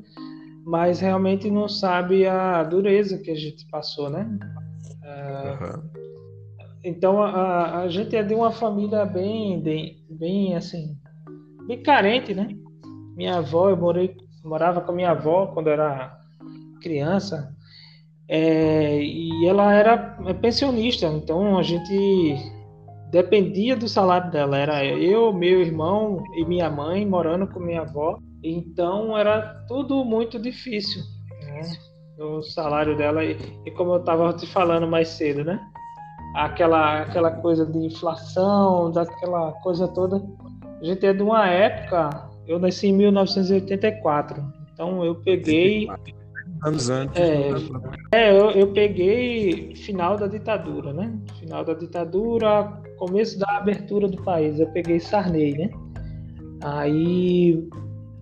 mas 0.66 1.00
realmente 1.00 1.50
não 1.50 1.70
sabe 1.70 2.28
a 2.28 2.62
dureza 2.62 3.18
que 3.20 3.32
a 3.32 3.36
gente 3.36 3.66
passou, 3.68 4.10
né? 4.10 4.28
uhum. 5.02 5.97
Então 6.88 7.22
a, 7.22 7.82
a 7.82 7.90
gente 7.90 8.16
é 8.16 8.24
de 8.24 8.34
uma 8.34 8.50
família 8.50 9.06
bem, 9.06 9.60
bem, 9.60 9.98
bem 10.10 10.56
assim, 10.56 10.96
bem 11.68 11.84
carente, 11.84 12.34
né? 12.34 12.48
Minha 13.14 13.40
avó, 13.40 13.70
eu 13.70 13.76
morei, 13.76 14.16
morava 14.42 14.80
com 14.80 14.94
minha 14.94 15.12
avó 15.12 15.48
quando 15.48 15.70
era 15.70 16.18
criança, 16.82 17.54
é, 18.30 19.02
e 19.02 19.46
ela 19.46 19.74
era 19.74 19.98
pensionista, 20.42 21.08
então 21.08 21.58
a 21.58 21.64
gente 21.64 22.38
dependia 23.12 23.76
do 23.76 23.90
salário 23.90 24.32
dela. 24.32 24.58
Era 24.58 24.86
eu, 24.86 25.34
meu 25.34 25.60
irmão 25.60 26.24
e 26.36 26.46
minha 26.46 26.70
mãe 26.70 27.06
morando 27.06 27.48
com 27.48 27.60
minha 27.60 27.82
avó. 27.82 28.18
Então 28.42 29.18
era 29.18 29.66
tudo 29.68 30.06
muito 30.06 30.40
difícil. 30.40 31.02
Né? 31.42 31.62
O 32.18 32.42
salário 32.42 32.96
dela, 32.96 33.26
e, 33.26 33.38
e 33.66 33.72
como 33.72 33.92
eu 33.94 34.00
estava 34.00 34.32
te 34.34 34.48
falando 34.48 34.88
mais 34.88 35.10
cedo, 35.10 35.44
né? 35.44 35.60
Aquela, 36.38 37.02
aquela 37.02 37.32
coisa 37.32 37.66
de 37.66 37.80
inflação, 37.80 38.92
daquela 38.92 39.54
coisa 39.54 39.88
toda. 39.88 40.22
A 40.80 40.86
gente 40.86 41.04
é 41.04 41.12
de 41.12 41.24
uma 41.24 41.48
época, 41.48 42.30
eu 42.48 42.60
nasci 42.60 42.90
em 42.90 42.94
1984, 42.94 44.44
então 44.72 45.04
eu 45.04 45.16
peguei. 45.16 45.90
Anos 46.64 46.92
antes. 46.92 47.20
É, 47.20 47.50
é 48.12 48.40
eu, 48.40 48.52
eu 48.52 48.72
peguei 48.72 49.76
final 49.76 50.16
da 50.16 50.28
ditadura, 50.28 50.94
né? 50.94 51.12
Final 51.40 51.66
da 51.66 51.74
ditadura, 51.74 52.82
começo 52.98 53.40
da 53.40 53.58
abertura 53.58 54.08
do 54.08 54.22
país. 54.22 54.60
Eu 54.60 54.68
peguei 54.68 55.00
Sarney, 55.00 55.58
né? 55.58 55.70
Aí 56.64 57.68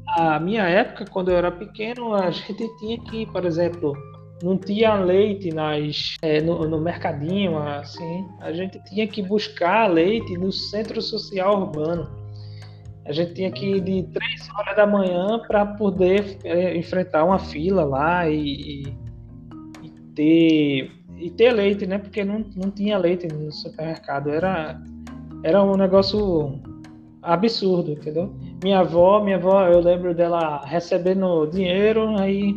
a 0.07 0.39
minha 0.39 0.63
época, 0.63 1.03
quando 1.11 1.31
eu 1.31 1.35
era 1.37 1.51
pequeno, 1.51 2.13
a 2.13 2.31
gente 2.31 2.65
tinha 2.77 2.97
que, 2.97 3.25
por 3.25 3.43
exemplo, 3.43 3.93
não 4.43 4.57
tinha 4.57 4.95
leite 4.95 5.53
nas, 5.53 6.17
é, 6.21 6.41
no, 6.41 6.67
no, 6.67 6.79
mercadinho, 6.79 7.57
assim, 7.57 8.27
a 8.41 8.51
gente 8.51 8.83
tinha 8.85 9.07
que 9.07 9.21
buscar 9.21 9.87
leite 9.87 10.37
no 10.37 10.51
centro 10.51 11.01
social 11.01 11.61
urbano. 11.61 12.09
A 13.05 13.11
gente 13.11 13.33
tinha 13.33 13.51
que 13.51 13.77
ir 13.77 13.81
de 13.81 14.03
três 14.11 14.49
horas 14.55 14.75
da 14.75 14.85
manhã 14.85 15.39
para 15.47 15.65
poder 15.65 16.37
é, 16.43 16.75
enfrentar 16.75 17.23
uma 17.23 17.37
fila 17.37 17.85
lá 17.85 18.27
e, 18.27 18.83
e, 18.83 18.97
e, 19.83 19.89
ter, 20.15 20.91
e 21.17 21.29
ter 21.29 21.51
leite, 21.51 21.85
né? 21.85 21.99
Porque 21.99 22.23
não, 22.23 22.43
não 22.55 22.71
tinha 22.71 22.97
leite 22.97 23.27
no 23.27 23.51
supermercado. 23.51 24.31
Era, 24.31 24.81
era 25.43 25.63
um 25.63 25.77
negócio 25.77 26.59
absurdo, 27.21 27.91
entendeu? 27.91 28.33
Minha 28.63 28.79
avó, 28.79 29.23
minha 29.23 29.37
avó, 29.37 29.67
eu 29.67 29.79
lembro 29.79 30.13
dela 30.15 30.65
recebendo 30.65 31.45
dinheiro, 31.45 32.17
aí, 32.17 32.55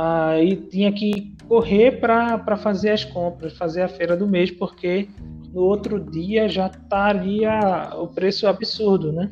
aí 0.00 0.56
tinha 0.56 0.92
que 0.92 1.36
correr 1.46 2.00
para 2.00 2.56
fazer 2.56 2.90
as 2.90 3.04
compras, 3.04 3.56
fazer 3.56 3.82
a 3.82 3.88
feira 3.88 4.16
do 4.16 4.26
mês, 4.26 4.50
porque 4.50 5.08
no 5.52 5.62
outro 5.62 6.00
dia 6.00 6.48
já 6.48 6.68
estaria 6.68 7.90
o 7.96 8.06
preço 8.06 8.46
absurdo, 8.46 9.12
né? 9.12 9.30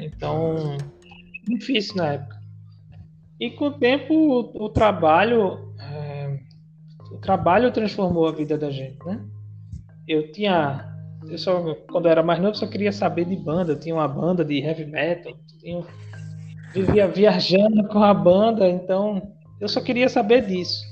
Então, 0.00 0.76
difícil 1.46 1.96
na 1.96 2.14
época. 2.14 2.40
E 3.38 3.50
com 3.50 3.66
o 3.66 3.78
tempo, 3.78 4.14
o, 4.14 4.64
o 4.64 4.68
trabalho, 4.68 5.74
é, 5.80 6.38
o 7.10 7.18
trabalho 7.18 7.70
transformou 7.70 8.26
a 8.26 8.32
vida 8.32 8.56
da 8.56 8.70
gente, 8.70 8.98
né? 9.04 9.22
Eu 10.08 10.32
tinha 10.32 10.92
eu 11.28 11.38
só, 11.38 11.74
quando 11.90 12.06
eu 12.06 12.10
era 12.10 12.22
mais 12.22 12.40
novo, 12.40 12.56
só 12.56 12.66
queria 12.66 12.92
saber 12.92 13.24
de 13.24 13.36
banda. 13.36 13.72
Eu 13.72 13.78
tinha 13.78 13.94
uma 13.94 14.08
banda 14.08 14.44
de 14.44 14.58
heavy 14.58 14.86
metal, 14.86 15.32
tinha, 15.60 15.84
vivia 16.72 17.06
viajando 17.06 17.86
com 17.88 18.02
a 18.02 18.12
banda, 18.12 18.68
então 18.68 19.32
eu 19.62 19.68
só 19.68 19.80
queria 19.80 20.08
saber 20.08 20.44
disso. 20.44 20.82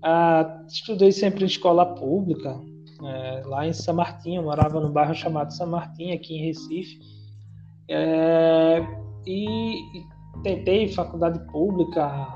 Ah, 0.00 0.62
estudei 0.68 1.10
sempre 1.10 1.42
em 1.42 1.48
escola 1.48 1.84
pública, 1.96 2.56
é, 3.04 3.42
lá 3.46 3.66
em 3.66 3.72
São 3.72 3.96
Martinho, 3.96 4.44
morava 4.44 4.80
num 4.80 4.92
bairro 4.92 5.12
chamado 5.12 5.52
São 5.52 5.66
Martinho, 5.66 6.14
aqui 6.14 6.36
em 6.36 6.46
Recife. 6.46 7.00
É, 7.90 8.86
e, 9.26 9.80
e 9.98 10.04
tentei 10.44 10.86
faculdade 10.86 11.40
pública 11.50 12.28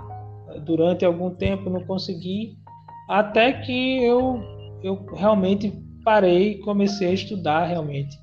durante 0.65 1.05
algum 1.05 1.31
tempo, 1.31 1.71
não 1.71 1.85
consegui, 1.85 2.59
até 3.09 3.53
que 3.53 4.03
eu, 4.03 4.43
eu 4.83 5.07
realmente 5.15 5.73
parei 6.05 6.55
e 6.55 6.61
comecei 6.63 7.11
a 7.11 7.15
estudar 7.15 7.67
realmente. 7.67 8.19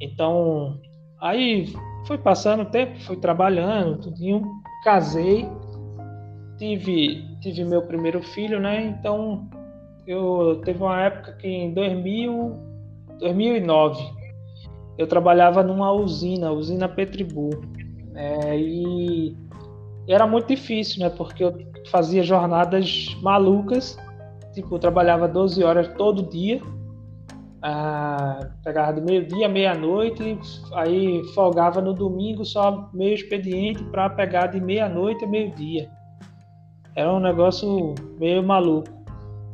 Então, 0.00 0.80
aí 1.20 1.74
foi 2.06 2.16
passando 2.16 2.62
o 2.62 2.70
tempo, 2.70 2.98
fui 3.00 3.16
trabalhando, 3.16 4.00
tudinho, 4.00 4.42
casei, 4.82 5.46
tive, 6.60 7.24
tive 7.40 7.64
meu 7.64 7.80
primeiro 7.80 8.22
filho, 8.22 8.60
né? 8.60 8.82
Então, 8.82 9.48
eu 10.06 10.60
teve 10.62 10.82
uma 10.82 11.00
época 11.00 11.32
que 11.32 11.48
em 11.48 11.72
2000, 11.72 12.54
2009 13.18 14.20
eu 14.98 15.06
trabalhava 15.06 15.62
numa 15.62 15.90
usina, 15.90 16.52
usina 16.52 16.86
Petribu, 16.86 17.48
é, 18.14 18.58
e 18.58 19.34
era 20.06 20.26
muito 20.26 20.48
difícil, 20.48 21.00
né? 21.00 21.08
Porque 21.08 21.42
eu 21.42 21.56
fazia 21.90 22.22
jornadas 22.22 23.16
malucas, 23.22 23.98
tipo, 24.52 24.74
eu 24.74 24.78
trabalhava 24.78 25.26
12 25.26 25.64
horas 25.64 25.88
todo 25.94 26.28
dia 26.28 26.60
ah, 27.62 28.48
pegava 28.64 28.94
do 28.94 29.02
meio-dia, 29.02 29.48
meia-noite, 29.48 30.38
aí 30.72 31.22
folgava 31.34 31.80
no 31.80 31.92
domingo 31.92 32.44
só 32.44 32.88
meio 32.92 33.14
expediente 33.14 33.82
para 33.84 34.08
pegar 34.08 34.46
de 34.46 34.60
meia-noite 34.60 35.24
a 35.24 35.28
meio-dia. 35.28 35.90
Era 36.94 37.12
um 37.12 37.20
negócio 37.20 37.94
meio 38.18 38.42
maluco. 38.42 38.88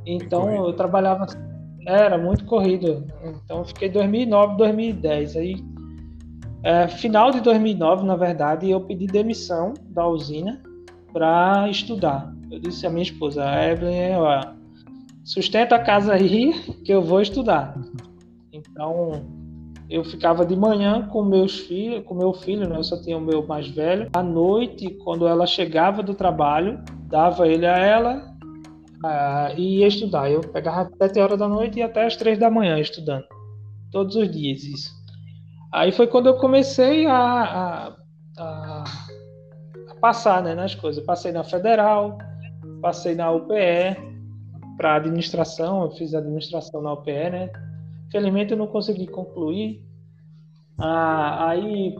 Então 0.06 0.66
eu 0.66 0.72
trabalhava, 0.72 1.26
era 1.86 2.16
muito 2.16 2.44
corrido. 2.44 3.04
Então 3.24 3.64
fiquei 3.64 3.88
2009, 3.88 4.56
2010. 4.56 5.36
Aí, 5.36 5.56
é, 6.62 6.88
final 6.88 7.30
de 7.30 7.40
2009, 7.40 8.04
na 8.04 8.16
verdade, 8.16 8.70
eu 8.70 8.80
pedi 8.80 9.06
demissão 9.06 9.74
da 9.88 10.06
usina 10.06 10.60
para 11.12 11.68
estudar. 11.68 12.32
Eu 12.50 12.58
disse 12.58 12.86
à 12.86 12.90
minha 12.90 13.02
esposa, 13.02 13.44
Evelyn, 13.64 14.16
ó, 14.16 14.52
sustenta 15.24 15.76
a 15.76 15.82
casa 15.82 16.14
aí 16.14 16.52
que 16.84 16.92
eu 16.92 17.02
vou 17.02 17.20
estudar. 17.20 17.76
Então, 18.52 19.24
eu 19.88 20.04
ficava 20.04 20.44
de 20.44 20.56
manhã 20.56 21.06
com 21.08 21.22
meus 21.22 21.58
filhos, 21.60 22.04
com 22.04 22.14
meu 22.14 22.32
filho, 22.32 22.68
né? 22.68 22.76
Eu 22.76 22.84
só 22.84 23.00
tinha 23.00 23.16
o 23.16 23.20
meu 23.20 23.46
mais 23.46 23.68
velho. 23.68 24.08
À 24.14 24.22
noite, 24.22 24.90
quando 25.04 25.26
ela 25.26 25.46
chegava 25.46 26.02
do 26.02 26.14
trabalho, 26.14 26.82
dava 27.06 27.46
ele 27.48 27.66
a 27.66 27.78
ela 27.78 28.36
uh, 29.04 29.58
e 29.58 29.78
ia 29.80 29.86
estudar. 29.86 30.30
Eu 30.30 30.40
pegava 30.40 30.82
às 30.82 30.96
7 30.96 31.20
horas 31.20 31.38
da 31.38 31.48
noite 31.48 31.78
e 31.78 31.82
até 31.82 32.04
às 32.04 32.16
3 32.16 32.38
da 32.38 32.50
manhã 32.50 32.78
estudando. 32.78 33.24
Todos 33.90 34.16
os 34.16 34.30
dias 34.30 34.64
isso. 34.64 34.90
Aí 35.72 35.92
foi 35.92 36.06
quando 36.06 36.26
eu 36.26 36.36
comecei 36.36 37.06
a, 37.06 37.16
a, 37.18 37.96
a, 38.38 38.84
passar 40.00 40.42
né, 40.42 40.54
nas 40.54 40.74
coisas. 40.74 41.04
Passei 41.04 41.32
na 41.32 41.44
Federal, 41.44 42.18
passei 42.80 43.14
na 43.14 43.30
UPE 43.30 43.96
para 44.76 44.96
administração, 44.96 45.84
eu 45.84 45.90
fiz 45.92 46.14
administração 46.14 46.82
na 46.82 46.92
UPE, 46.92 47.30
né? 47.30 47.50
Felizmente 48.10 48.52
eu 48.52 48.58
não 48.58 48.66
consegui 48.66 49.06
concluir. 49.06 49.84
Ah, 50.78 51.48
aí 51.48 51.96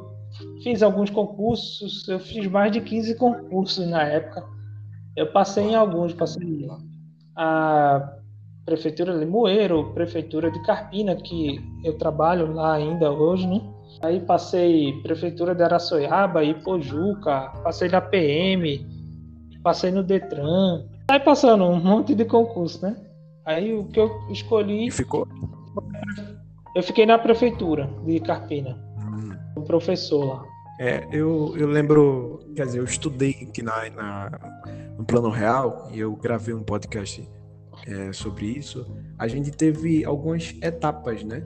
fiz 0.62 0.82
alguns 0.82 1.08
concursos, 1.08 2.06
eu 2.08 2.18
fiz 2.18 2.46
mais 2.46 2.70
de 2.70 2.80
15 2.80 3.16
concursos 3.16 3.86
na 3.88 4.02
época. 4.02 4.55
Eu 5.16 5.26
passei 5.32 5.64
em 5.64 5.74
alguns, 5.74 6.12
passei 6.12 6.68
a 7.34 8.16
Prefeitura 8.66 9.14
de 9.14 9.20
Limoeiro, 9.20 9.92
Prefeitura 9.94 10.50
de 10.50 10.62
Carpina, 10.64 11.16
que 11.16 11.58
eu 11.82 11.96
trabalho 11.96 12.52
lá 12.52 12.74
ainda 12.74 13.10
hoje, 13.10 13.46
né? 13.46 13.62
Aí 14.02 14.20
passei 14.20 14.92
Prefeitura 15.02 15.54
de 15.54 15.62
Araçoiaba, 15.62 16.44
Ipojuca, 16.44 17.52
passei 17.62 17.88
na 17.88 18.00
PM, 18.00 18.86
passei 19.62 19.90
no 19.90 20.02
Detran. 20.02 20.84
Aí 21.08 21.20
passando 21.20 21.64
um 21.64 21.80
monte 21.80 22.14
de 22.14 22.24
concurso, 22.24 22.82
né? 22.84 22.96
Aí 23.46 23.72
o 23.72 23.84
que 23.84 24.00
eu 24.00 24.10
escolhi. 24.30 24.88
E 24.88 24.90
ficou? 24.90 25.26
Eu 26.74 26.82
fiquei 26.82 27.06
na 27.06 27.18
prefeitura 27.18 27.88
de 28.04 28.20
Carpina, 28.20 28.76
hum. 28.98 29.62
professor 29.62 30.24
lá. 30.26 30.55
É, 30.78 31.06
eu, 31.10 31.54
eu 31.56 31.68
lembro, 31.68 32.40
quer 32.54 32.66
dizer, 32.66 32.78
eu 32.78 32.84
estudei 32.84 33.30
aqui 33.48 33.62
na, 33.62 33.88
na 33.90 34.30
no 34.96 35.04
Plano 35.04 35.30
Real 35.30 35.88
e 35.92 36.00
eu 36.00 36.14
gravei 36.16 36.54
um 36.54 36.62
podcast 36.62 37.28
é, 37.86 38.12
sobre 38.12 38.46
isso. 38.46 38.86
A 39.18 39.28
gente 39.28 39.50
teve 39.50 40.04
algumas 40.04 40.54
etapas, 40.62 41.22
né, 41.22 41.44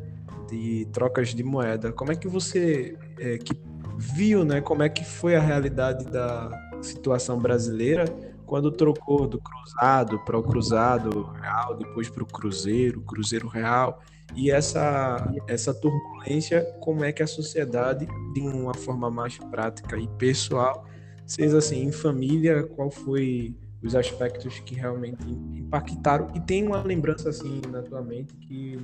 de 0.49 0.87
trocas 0.93 1.35
de 1.35 1.43
moeda. 1.43 1.93
Como 1.93 2.13
é 2.13 2.17
que 2.17 2.29
você 2.29 2.97
é, 3.19 3.39
que 3.39 3.53
viu, 3.97 4.45
né, 4.45 4.61
como 4.61 4.83
é 4.83 4.89
que 4.89 5.05
foi 5.05 5.37
a 5.37 5.41
realidade 5.41 6.05
da 6.07 6.51
situação 6.81 7.39
brasileira 7.39 8.05
quando 8.47 8.73
trocou 8.73 9.29
do 9.29 9.39
cruzado 9.39 10.19
para 10.25 10.37
o 10.37 10.43
cruzado 10.43 11.31
real, 11.41 11.77
depois 11.77 12.09
para 12.09 12.23
o 12.23 12.27
cruzeiro, 12.27 13.01
cruzeiro 13.03 13.47
real? 13.47 14.01
E 14.37 14.51
essa, 14.51 15.33
essa 15.49 15.75
turbulência, 15.75 16.63
como 16.81 17.05
é 17.05 17.13
que 17.13 17.23
a 17.23 17.27
sociedade, 17.27 18.07
de 18.35 18.41
uma 18.41 18.75
forma 18.75 19.11
mais 19.11 19.39
prática 19.39 19.99
e 19.99 20.07
pessoal, 20.19 20.85
vocês 21.27 21.55
assim, 21.55 21.85
em 21.85 21.93
família, 21.93 22.65
qual 22.65 22.91
foi 22.91 23.55
os 23.83 23.95
aspectos 23.95 24.59
que 24.61 24.75
realmente 24.75 25.25
impactaram 25.55 26.29
e 26.35 26.41
tem 26.41 26.67
uma 26.67 26.83
lembrança 26.83 27.31
assim 27.31 27.61
na 27.71 27.83
tua 27.83 28.03
mente 28.03 28.35
que 28.37 28.79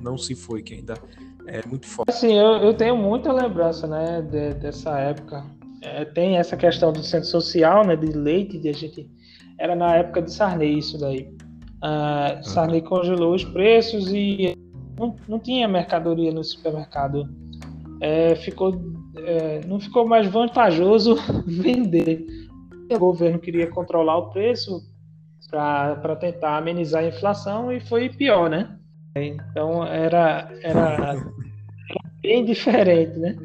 não 0.00 0.16
se 0.16 0.34
foi, 0.34 0.62
que 0.62 0.74
ainda 0.74 0.94
é 1.46 1.66
muito 1.66 1.86
forte. 1.86 2.10
Assim, 2.10 2.32
eu, 2.32 2.56
eu 2.58 2.74
tenho 2.74 2.96
muita 2.96 3.32
lembrança, 3.32 3.86
né, 3.86 4.22
de, 4.22 4.54
dessa 4.54 4.98
época. 4.98 5.44
É, 5.82 6.04
tem 6.04 6.38
essa 6.38 6.56
questão 6.56 6.92
do 6.92 7.02
centro 7.02 7.28
social, 7.28 7.86
né, 7.86 7.96
de 7.96 8.06
leite, 8.06 8.58
de 8.58 8.68
a 8.68 8.72
gente 8.72 9.10
era 9.58 9.76
na 9.76 9.96
época 9.96 10.22
de 10.22 10.32
Sarney 10.32 10.78
isso 10.78 10.98
daí. 10.98 11.28
Uh, 11.82 12.42
Sarney 12.42 12.80
congelou 12.80 13.34
os 13.34 13.44
preços 13.44 14.08
e 14.08 14.56
não, 14.98 15.16
não 15.28 15.38
tinha 15.38 15.68
mercadoria 15.68 16.32
no 16.32 16.42
supermercado. 16.42 17.28
É, 18.00 18.34
ficou, 18.36 18.74
é, 19.16 19.60
não 19.66 19.80
ficou 19.80 20.06
mais 20.06 20.26
vantajoso 20.26 21.16
vender. 21.46 22.26
O 22.90 22.98
governo 22.98 23.38
queria 23.38 23.66
controlar 23.70 24.18
o 24.18 24.30
preço 24.30 24.82
para 25.50 26.16
tentar 26.16 26.56
amenizar 26.56 27.02
a 27.02 27.08
inflação 27.08 27.72
e 27.72 27.80
foi 27.80 28.08
pior, 28.08 28.50
né? 28.50 28.76
Então 29.16 29.84
era, 29.84 30.50
era, 30.62 31.16
bem 32.20 32.44
diferente, 32.44 33.16
né? 33.18 33.36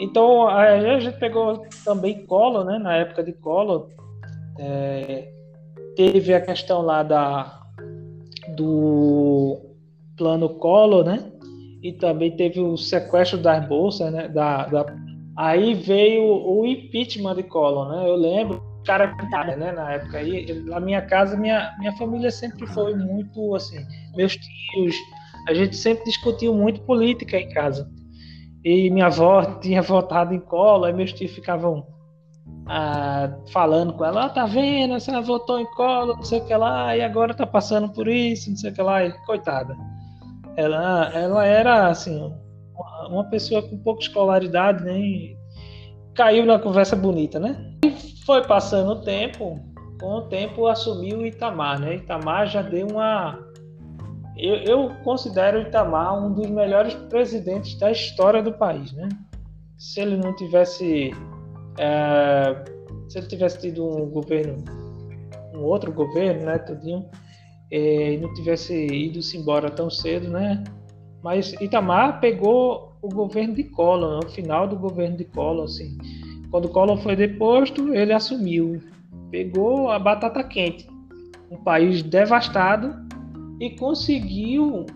Então 0.00 0.46
a 0.46 1.00
gente 1.00 1.18
pegou 1.18 1.66
também 1.84 2.26
colo, 2.26 2.64
né? 2.64 2.78
Na 2.78 2.96
época 2.96 3.22
de 3.22 3.32
colo, 3.32 3.88
é, 4.58 5.28
teve 5.96 6.34
a 6.34 6.40
questão 6.40 6.82
lá 6.82 7.02
da 7.02 7.58
do 8.56 9.67
plano 10.18 10.48
Collor, 10.50 11.04
né? 11.04 11.32
E 11.82 11.92
também 11.92 12.36
teve 12.36 12.60
o 12.60 12.76
sequestro 12.76 13.38
das 13.38 13.66
bolsas, 13.66 14.12
né? 14.12 14.28
Da, 14.28 14.66
da... 14.66 14.84
Aí 15.36 15.72
veio 15.72 16.24
o 16.24 16.66
impeachment 16.66 17.36
de 17.36 17.44
Collor, 17.44 17.88
né? 17.90 18.08
Eu 18.08 18.16
lembro, 18.16 18.60
cara, 18.84 19.56
né? 19.56 19.72
Na 19.72 19.92
época 19.92 20.18
aí, 20.18 20.52
na 20.64 20.80
minha 20.80 21.00
casa, 21.02 21.36
minha, 21.36 21.72
minha 21.78 21.92
família 21.92 22.30
sempre 22.30 22.66
foi 22.66 22.94
muito 22.94 23.54
assim, 23.54 23.78
meus 24.16 24.36
tios, 24.36 24.96
a 25.46 25.54
gente 25.54 25.76
sempre 25.76 26.04
discutiu 26.04 26.52
muito 26.52 26.80
política 26.82 27.38
em 27.38 27.48
casa. 27.50 27.88
E 28.64 28.90
minha 28.90 29.06
avó 29.06 29.44
tinha 29.60 29.80
votado 29.80 30.34
em 30.34 30.40
Collor, 30.40 30.88
aí 30.88 30.92
meus 30.92 31.12
tios 31.12 31.30
ficavam 31.30 31.86
ah, 32.66 33.30
falando 33.52 33.92
com 33.92 34.04
ela, 34.04 34.24
ah, 34.24 34.28
tá 34.28 34.46
vendo, 34.46 34.94
ela 35.08 35.20
votou 35.22 35.60
em 35.60 35.66
Collor, 35.72 36.16
não 36.16 36.24
sei 36.24 36.40
o 36.40 36.44
que 36.44 36.54
lá, 36.56 36.96
e 36.96 37.00
agora 37.00 37.32
tá 37.32 37.46
passando 37.46 37.88
por 37.88 38.08
isso, 38.08 38.50
não 38.50 38.56
sei 38.56 38.72
o 38.72 38.74
que 38.74 38.82
lá, 38.82 39.04
e, 39.04 39.12
coitada 39.24 39.76
ela, 40.58 41.08
ela 41.14 41.46
era 41.46 41.86
assim 41.86 42.34
uma 43.08 43.24
pessoa 43.30 43.62
com 43.62 43.78
pouca 43.78 44.02
escolaridade, 44.02 44.84
né? 44.84 44.98
E 44.98 45.38
caiu 46.14 46.44
na 46.44 46.58
conversa 46.58 46.96
bonita, 46.96 47.38
né? 47.38 47.74
E 47.84 47.92
foi 48.26 48.44
passando 48.44 48.90
o 48.90 49.02
tempo, 49.02 49.60
com 50.00 50.14
o 50.14 50.22
tempo 50.22 50.66
assumiu 50.66 51.24
Itamar, 51.24 51.78
né? 51.78 51.94
Itamar 51.94 52.48
já 52.48 52.60
deu 52.60 52.88
uma 52.88 53.38
eu, 54.36 54.56
eu 54.56 54.90
considero 55.04 55.60
Itamar 55.60 56.18
um 56.18 56.34
dos 56.34 56.50
melhores 56.50 56.94
presidentes 57.08 57.78
da 57.78 57.92
história 57.92 58.42
do 58.42 58.52
país, 58.52 58.92
né? 58.92 59.08
Se 59.78 60.00
ele 60.00 60.16
não 60.16 60.34
tivesse 60.34 61.12
é, 61.78 62.64
se 63.08 63.18
ele 63.18 63.28
tivesse 63.28 63.60
tido 63.60 63.86
um 63.86 64.10
governo 64.10 64.56
um 65.54 65.62
outro 65.62 65.92
governo, 65.92 66.46
né, 66.46 66.58
tudinho, 66.58 67.08
é, 67.70 68.16
não 68.18 68.32
tivesse 68.34 68.74
ido-se 68.86 69.36
embora 69.36 69.70
tão 69.70 69.90
cedo, 69.90 70.28
né? 70.28 70.64
Mas 71.22 71.52
Itamar 71.60 72.20
pegou 72.20 72.92
o 73.02 73.08
governo 73.08 73.54
de 73.54 73.64
Collor, 73.64 74.24
né? 74.24 74.30
final 74.30 74.66
do 74.66 74.76
governo 74.76 75.16
de 75.16 75.24
Collor, 75.24 75.64
assim. 75.64 75.96
Quando 76.50 76.68
Collor 76.68 76.96
foi 76.98 77.14
deposto, 77.14 77.94
ele 77.94 78.12
assumiu, 78.12 78.80
pegou 79.30 79.90
a 79.90 79.98
batata 79.98 80.42
quente, 80.42 80.88
um 81.50 81.56
país 81.56 82.02
devastado 82.02 82.94
e 83.60 83.70
conseguiu 83.70 84.86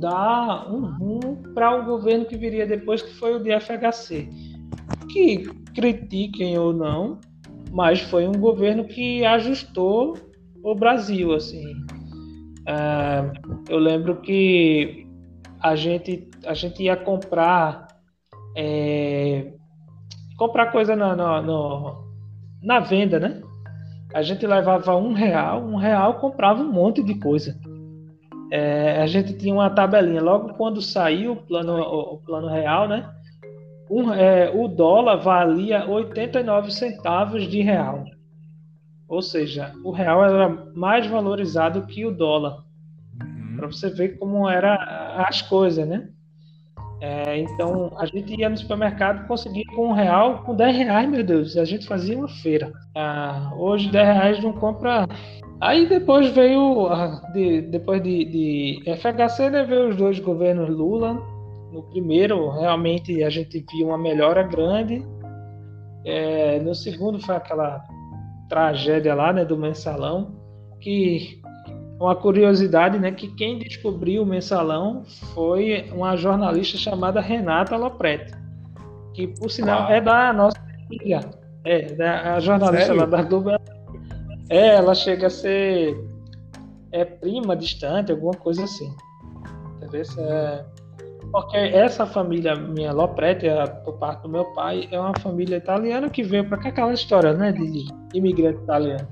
dar 0.00 0.72
um 0.72 0.86
rumo 0.96 1.42
para 1.52 1.76
o 1.76 1.82
um 1.82 1.84
governo 1.84 2.24
que 2.24 2.36
viria 2.36 2.66
depois, 2.66 3.02
que 3.02 3.12
foi 3.14 3.34
o 3.34 3.42
de 3.42 3.50
FHC. 3.60 4.28
Que 5.12 5.44
critiquem 5.74 6.56
ou 6.56 6.72
não, 6.72 7.18
mas 7.70 8.00
foi 8.00 8.26
um 8.26 8.32
governo 8.32 8.84
que 8.84 9.24
ajustou 9.24 10.16
o 10.62 10.74
Brasil, 10.74 11.34
assim. 11.34 11.74
Uh, 12.66 13.62
eu 13.68 13.78
lembro 13.78 14.16
que 14.16 15.06
a 15.60 15.76
gente, 15.76 16.28
a 16.46 16.54
gente 16.54 16.82
ia 16.82 16.96
comprar 16.96 17.88
é, 18.56 19.52
comprar 20.36 20.70
coisa 20.70 20.94
na, 20.94 21.14
na, 21.14 21.42
na 22.62 22.80
venda, 22.80 23.18
né? 23.18 23.42
A 24.14 24.22
gente 24.22 24.46
levava 24.46 24.94
um 24.96 25.12
real, 25.12 25.60
um 25.62 25.76
real 25.76 26.14
comprava 26.14 26.62
um 26.62 26.72
monte 26.72 27.02
de 27.02 27.14
coisa. 27.16 27.58
É, 28.50 29.02
a 29.02 29.06
gente 29.06 29.36
tinha 29.36 29.52
uma 29.52 29.70
tabelinha. 29.70 30.22
Logo 30.22 30.54
quando 30.54 30.80
saiu 30.80 31.32
o 31.32 31.36
plano, 31.36 31.80
o, 31.80 32.14
o 32.14 32.18
plano 32.18 32.48
real, 32.48 32.86
né? 32.86 33.10
Um, 33.90 34.12
é, 34.12 34.50
o 34.54 34.68
dólar 34.68 35.16
valia 35.16 35.84
89 35.88 36.70
centavos 36.70 37.48
de 37.48 37.60
real. 37.60 38.04
Ou 39.08 39.22
seja, 39.22 39.72
o 39.84 39.90
real 39.90 40.24
era 40.24 40.48
mais 40.74 41.06
valorizado 41.06 41.86
que 41.86 42.06
o 42.06 42.10
dólar. 42.10 42.64
Uhum. 43.22 43.56
Para 43.56 43.66
você 43.66 43.90
ver 43.90 44.18
como 44.18 44.48
eram 44.48 44.76
as 45.26 45.42
coisas, 45.42 45.86
né? 45.86 46.08
É, 47.00 47.38
então, 47.38 47.92
a 47.98 48.06
gente 48.06 48.34
ia 48.34 48.48
no 48.48 48.56
supermercado 48.56 49.26
conseguir 49.26 49.66
com 49.66 49.88
um 49.88 49.92
real, 49.92 50.42
com 50.42 50.54
10 50.54 50.76
reais, 50.76 51.08
meu 51.08 51.22
Deus, 51.22 51.54
a 51.56 51.64
gente 51.64 51.86
fazia 51.86 52.16
uma 52.16 52.28
feira. 52.28 52.72
Ah, 52.94 53.52
hoje, 53.58 53.90
10 53.90 54.06
reais 54.06 54.42
não 54.42 54.54
compra. 54.54 55.06
Aí 55.60 55.86
depois 55.86 56.30
veio, 56.30 56.88
de, 57.34 57.60
depois 57.62 58.02
de, 58.02 58.24
de 58.24 58.96
FHC, 58.96 59.50
né, 59.50 59.64
veio 59.64 59.90
os 59.90 59.96
dois 59.96 60.18
governos 60.18 60.70
Lula. 60.70 61.14
No 61.72 61.82
primeiro, 61.82 62.48
realmente, 62.50 63.22
a 63.22 63.28
gente 63.28 63.64
viu 63.70 63.88
uma 63.88 63.98
melhora 63.98 64.42
grande. 64.42 65.04
É, 66.06 66.58
no 66.60 66.74
segundo, 66.74 67.18
foi 67.20 67.36
aquela 67.36 67.84
tragédia 68.48 69.14
lá, 69.14 69.32
né, 69.32 69.44
do 69.44 69.56
mensalão, 69.56 70.34
que 70.80 71.40
uma 71.98 72.14
curiosidade, 72.14 72.98
né, 72.98 73.12
que 73.12 73.28
quem 73.34 73.58
descobriu 73.58 74.22
o 74.22 74.26
mensalão 74.26 75.04
foi 75.34 75.88
uma 75.92 76.16
jornalista 76.16 76.76
chamada 76.76 77.20
Renata 77.20 77.76
Lopretti, 77.76 78.32
que 79.14 79.28
por 79.28 79.50
sinal 79.50 79.82
Uau. 79.82 79.92
é 79.92 80.00
da 80.00 80.32
nossa 80.32 80.58
família. 80.60 81.20
É, 81.64 81.92
da, 81.94 82.34
a 82.34 82.40
jornalista 82.40 82.92
lá 82.92 83.06
da 83.06 83.22
Globo. 83.22 83.50
É, 84.50 84.74
ela 84.74 84.94
chega 84.94 85.28
a 85.28 85.30
ser 85.30 85.96
é 86.92 87.04
prima 87.04 87.56
distante, 87.56 88.12
alguma 88.12 88.34
coisa 88.34 88.64
assim. 88.64 88.94
Entendeu? 89.76 90.02
É, 90.18 90.64
porque 91.34 91.56
essa 91.56 92.06
família 92.06 92.54
minha, 92.54 92.92
Lopretti, 92.92 93.46
por 93.84 93.98
parte 93.98 94.22
do 94.22 94.28
meu 94.28 94.44
pai, 94.52 94.86
é 94.92 95.00
uma 95.00 95.18
família 95.18 95.56
italiana 95.56 96.08
que 96.08 96.22
veio 96.22 96.48
para 96.48 96.58
cá, 96.58 96.68
aquela 96.68 96.94
história, 96.94 97.32
né, 97.32 97.50
de 97.50 97.88
imigrante 98.14 98.62
italiano 98.62 99.08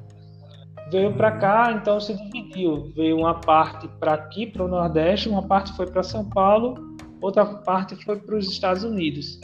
veio 0.92 1.14
para 1.14 1.32
cá, 1.32 1.72
então 1.72 1.98
se 1.98 2.14
dividiu. 2.14 2.92
Veio 2.94 3.16
uma 3.16 3.40
parte 3.40 3.88
para 3.98 4.12
aqui, 4.12 4.46
para 4.46 4.62
o 4.62 4.68
Nordeste, 4.68 5.28
uma 5.28 5.42
parte 5.42 5.72
foi 5.72 5.86
para 5.86 6.02
São 6.02 6.28
Paulo, 6.28 6.74
outra 7.20 7.46
parte 7.46 7.96
foi 8.04 8.20
para 8.20 8.36
os 8.36 8.46
Estados 8.46 8.84
Unidos. 8.84 9.40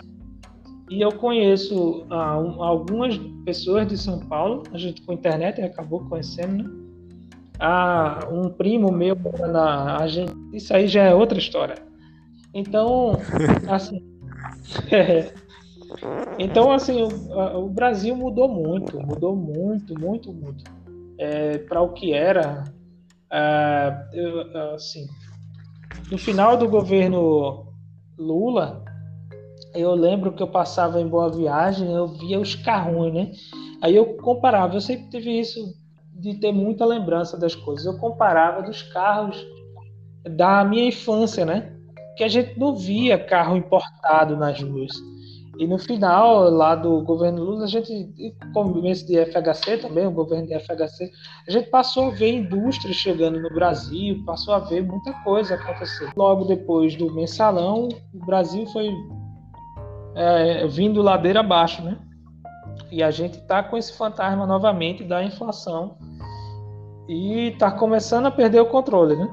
E 0.91 1.01
eu 1.01 1.11
conheço 1.11 2.07
ah, 2.11 2.38
um, 2.38 2.62
algumas 2.62 3.17
pessoas 3.47 3.88
de 3.88 3.97
São 3.97 4.21
Paulo, 4.21 4.62
a 4.73 4.79
gente 4.79 5.01
com 5.03 5.12
internet 5.14 5.61
acabou 5.62 6.05
conhecendo, 6.05 6.62
né? 6.62 6.71
Ah, 7.59 8.21
um 8.31 8.51
primo 8.51 8.93
meu 8.93 9.17
na 9.51 10.07
isso 10.53 10.73
aí 10.73 10.87
já 10.87 11.03
é 11.03 11.14
outra 11.14 11.38
história. 11.38 11.88
Então, 12.59 13.12
assim, 13.71 14.03
é, 14.90 15.33
então 16.38 16.73
assim, 16.73 17.03
o, 17.03 17.66
o 17.66 17.68
Brasil 17.68 18.16
mudou 18.16 18.49
muito, 18.49 18.99
mudou 19.01 19.37
muito, 19.37 19.99
muito, 19.99 20.33
muito 20.33 20.64
é, 21.18 21.59
para 21.59 21.81
o 21.81 21.92
que 21.92 22.12
era, 22.12 22.64
é, 23.31 24.75
assim, 24.75 25.07
no 26.11 26.18
final 26.18 26.57
do 26.57 26.68
governo 26.68 27.73
Lula, 28.18 28.85
eu 29.73 29.94
lembro 29.94 30.33
que 30.33 30.42
eu 30.42 30.49
passava 30.49 31.01
em 31.01 31.07
Boa 31.07 31.31
Viagem, 31.31 31.92
eu 31.92 32.09
via 32.09 32.40
os 32.40 32.57
carrões, 32.57 33.14
né? 33.14 33.31
Aí 33.81 33.94
eu 33.94 34.16
comparava, 34.16 34.75
eu 34.75 34.81
sempre 34.81 35.09
tive 35.11 35.38
isso 35.38 35.61
de 36.12 36.35
ter 36.35 36.51
muita 36.51 36.85
lembrança 36.85 37.38
das 37.38 37.55
coisas. 37.55 37.87
Eu 37.87 37.97
comparava 37.99 38.62
dos 38.62 38.83
carros 38.83 39.47
da 40.37 40.64
minha 40.64 40.88
infância, 40.88 41.44
né? 41.44 41.78
Que 42.18 42.24
a 42.24 42.28
gente 42.28 42.59
não 42.59 42.74
via 42.74 43.16
carro 43.16 43.57
importado 43.57 44.37
nas 44.37 44.61
ruas. 44.61 44.92
E 45.57 45.66
no 45.66 45.78
final, 45.78 46.50
lá 46.50 46.74
do 46.74 47.00
governo 47.02 47.42
Lula, 47.42 47.64
a 47.64 47.66
gente, 47.68 48.12
começo 48.52 49.07
de 49.07 49.16
FHC 49.24 49.78
também, 49.78 50.07
o 50.07 50.11
governo 50.11 50.46
de 50.46 50.59
FHC, 50.59 51.11
a 51.46 51.50
gente 51.50 51.68
passou 51.68 52.09
a 52.09 52.11
ver 52.11 52.33
indústrias 52.33 52.96
chegando 52.96 53.40
no 53.40 53.50
Brasil, 53.50 54.22
passou 54.24 54.54
a 54.54 54.61
ver 54.61 54.85
muita 54.85 55.12
coisa 55.24 55.57
acontecer. 55.57 56.12
Logo 56.16 56.44
depois 56.44 56.94
do 56.94 57.12
mensalão, 57.12 57.88
o 58.14 58.26
Brasil 58.26 58.66
foi 58.66 58.88
é, 60.14 60.66
vindo 60.68 61.02
ladeira 61.02 61.40
abaixo, 61.40 61.83
né? 61.83 61.98
E 62.90 63.02
a 63.02 63.11
gente 63.11 63.38
está 63.38 63.62
com 63.62 63.76
esse 63.76 63.96
fantasma 63.96 64.46
novamente 64.46 65.02
da 65.02 65.22
inflação 65.24 65.96
e 67.09 67.48
está 67.48 67.70
começando 67.70 68.26
a 68.26 68.31
perder 68.31 68.61
o 68.61 68.66
controle, 68.66 69.16
né? 69.16 69.28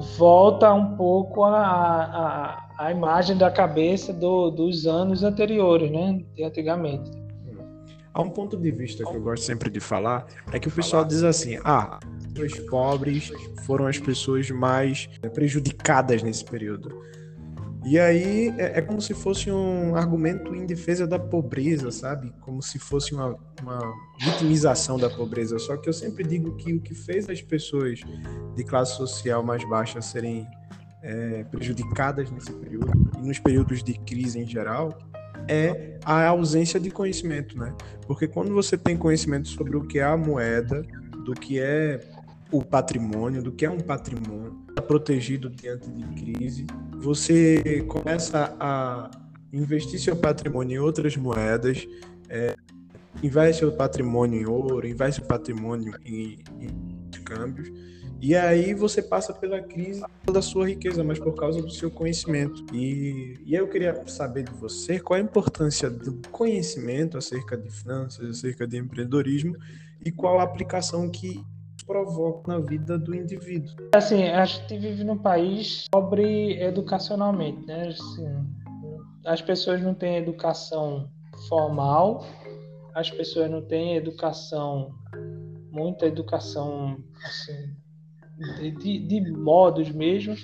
Volta 0.00 0.72
um 0.72 0.96
pouco 0.96 1.44
a, 1.44 1.60
a 1.60 2.62
a 2.82 2.90
imagem 2.90 3.36
da 3.36 3.48
cabeça 3.48 4.12
do, 4.12 4.50
dos 4.50 4.86
anos 4.88 5.22
anteriores, 5.22 5.88
né? 5.90 6.20
De 6.34 6.42
antigamente. 6.42 7.10
Há 8.12 8.20
um 8.20 8.28
ponto 8.28 8.56
de 8.56 8.70
vista 8.72 9.04
que 9.04 9.14
eu 9.16 9.22
gosto 9.22 9.44
sempre 9.44 9.70
de 9.70 9.78
falar, 9.80 10.26
é 10.52 10.58
que 10.58 10.68
o 10.68 10.70
pessoal 10.70 11.04
diz 11.04 11.22
assim, 11.22 11.58
ah, 11.64 11.98
os 12.38 12.58
pobres 12.68 13.30
foram 13.64 13.86
as 13.86 13.98
pessoas 13.98 14.50
mais 14.50 15.08
prejudicadas 15.32 16.22
nesse 16.22 16.44
período. 16.44 17.00
E 17.84 17.98
aí 17.98 18.54
é, 18.58 18.78
é, 18.78 18.80
como 18.80 19.00
se 19.00 19.12
fosse 19.12 19.50
um 19.50 19.96
argumento 19.96 20.54
em 20.54 20.64
defesa 20.64 21.06
da 21.06 21.18
pobreza, 21.18 21.90
sabe? 21.90 22.32
Como 22.40 22.62
se 22.62 22.78
fosse 22.78 23.12
uma, 23.12 23.36
uma 23.60 23.80
vitimização 24.20 24.98
da 24.98 25.10
pobreza. 25.10 25.58
Só 25.58 25.76
que 25.76 25.88
eu 25.88 25.92
sempre 25.92 26.22
digo 26.22 26.54
que 26.56 26.72
o 26.72 26.80
que 26.80 26.94
fez 26.94 27.28
as 27.28 27.42
pessoas 27.42 28.00
de 28.54 28.64
classe 28.64 28.96
social 28.96 29.42
mais 29.42 29.68
baixa 29.68 30.00
serem 30.00 30.46
é, 31.02 31.44
prejudicadas 31.44 32.30
nesse 32.30 32.52
período 32.52 32.92
e 33.18 33.26
nos 33.26 33.40
períodos 33.40 33.82
de 33.82 33.94
crise 33.94 34.38
em 34.38 34.46
geral 34.46 34.96
é 35.48 35.98
a 36.04 36.28
ausência 36.28 36.78
de 36.78 36.88
conhecimento, 36.88 37.58
né? 37.58 37.74
Porque 38.06 38.28
quando 38.28 38.54
você 38.54 38.78
tem 38.78 38.96
conhecimento 38.96 39.48
sobre 39.48 39.76
o 39.76 39.84
que 39.84 39.98
é 39.98 40.04
a 40.04 40.16
moeda, 40.16 40.82
do 41.24 41.32
que 41.32 41.58
é 41.58 42.00
o 42.52 42.64
patrimônio, 42.64 43.42
do 43.42 43.50
que 43.50 43.66
é 43.66 43.70
um 43.70 43.80
patrimônio 43.80 44.61
protegido 44.80 45.50
diante 45.50 45.90
de 45.90 46.04
crise, 46.22 46.66
você 46.94 47.82
começa 47.88 48.56
a 48.58 49.10
investir 49.52 50.00
seu 50.00 50.16
patrimônio 50.16 50.76
em 50.76 50.78
outras 50.78 51.16
moedas, 51.16 51.86
é, 52.28 52.56
investe 53.22 53.60
seu 53.60 53.72
patrimônio 53.72 54.40
em 54.40 54.46
ouro, 54.46 54.86
investe 54.86 55.20
seu 55.20 55.28
patrimônio 55.28 55.94
em, 56.04 56.38
em 56.60 57.22
câmbios, 57.24 57.70
e 58.22 58.36
aí 58.36 58.72
você 58.72 59.02
passa 59.02 59.32
pela 59.32 59.60
crise 59.60 60.00
da 60.32 60.40
sua 60.40 60.68
riqueza, 60.68 61.02
mas 61.02 61.18
por 61.18 61.34
causa 61.34 61.60
do 61.60 61.70
seu 61.72 61.90
conhecimento. 61.90 62.64
E, 62.72 63.36
e 63.44 63.52
eu 63.52 63.66
queria 63.66 64.00
saber 64.06 64.44
de 64.44 64.52
você 64.52 65.00
qual 65.00 65.18
a 65.18 65.20
importância 65.20 65.90
do 65.90 66.12
conhecimento 66.30 67.18
acerca 67.18 67.56
de 67.56 67.68
finanças, 67.68 68.24
acerca 68.24 68.64
de 68.64 68.76
empreendedorismo 68.76 69.56
e 70.04 70.12
qual 70.12 70.38
a 70.38 70.44
aplicação 70.44 71.10
que 71.10 71.44
provoca 71.84 72.52
na 72.52 72.58
vida 72.58 72.98
do 72.98 73.14
indivíduo. 73.14 73.74
Assim, 73.94 74.24
a 74.24 74.44
gente 74.44 74.78
vive 74.78 75.04
num 75.04 75.18
país 75.18 75.86
pobre 75.90 76.60
educacionalmente, 76.62 77.66
né? 77.66 77.88
Assim, 77.88 78.26
as 79.24 79.40
pessoas 79.40 79.82
não 79.82 79.94
têm 79.94 80.16
educação 80.16 81.08
formal, 81.48 82.24
as 82.94 83.10
pessoas 83.10 83.50
não 83.50 83.62
têm 83.62 83.96
educação, 83.96 84.94
muita 85.70 86.06
educação 86.06 86.96
assim, 87.24 87.74
de, 88.78 88.98
de 88.98 89.32
modos 89.32 89.90
mesmo, 89.90 90.36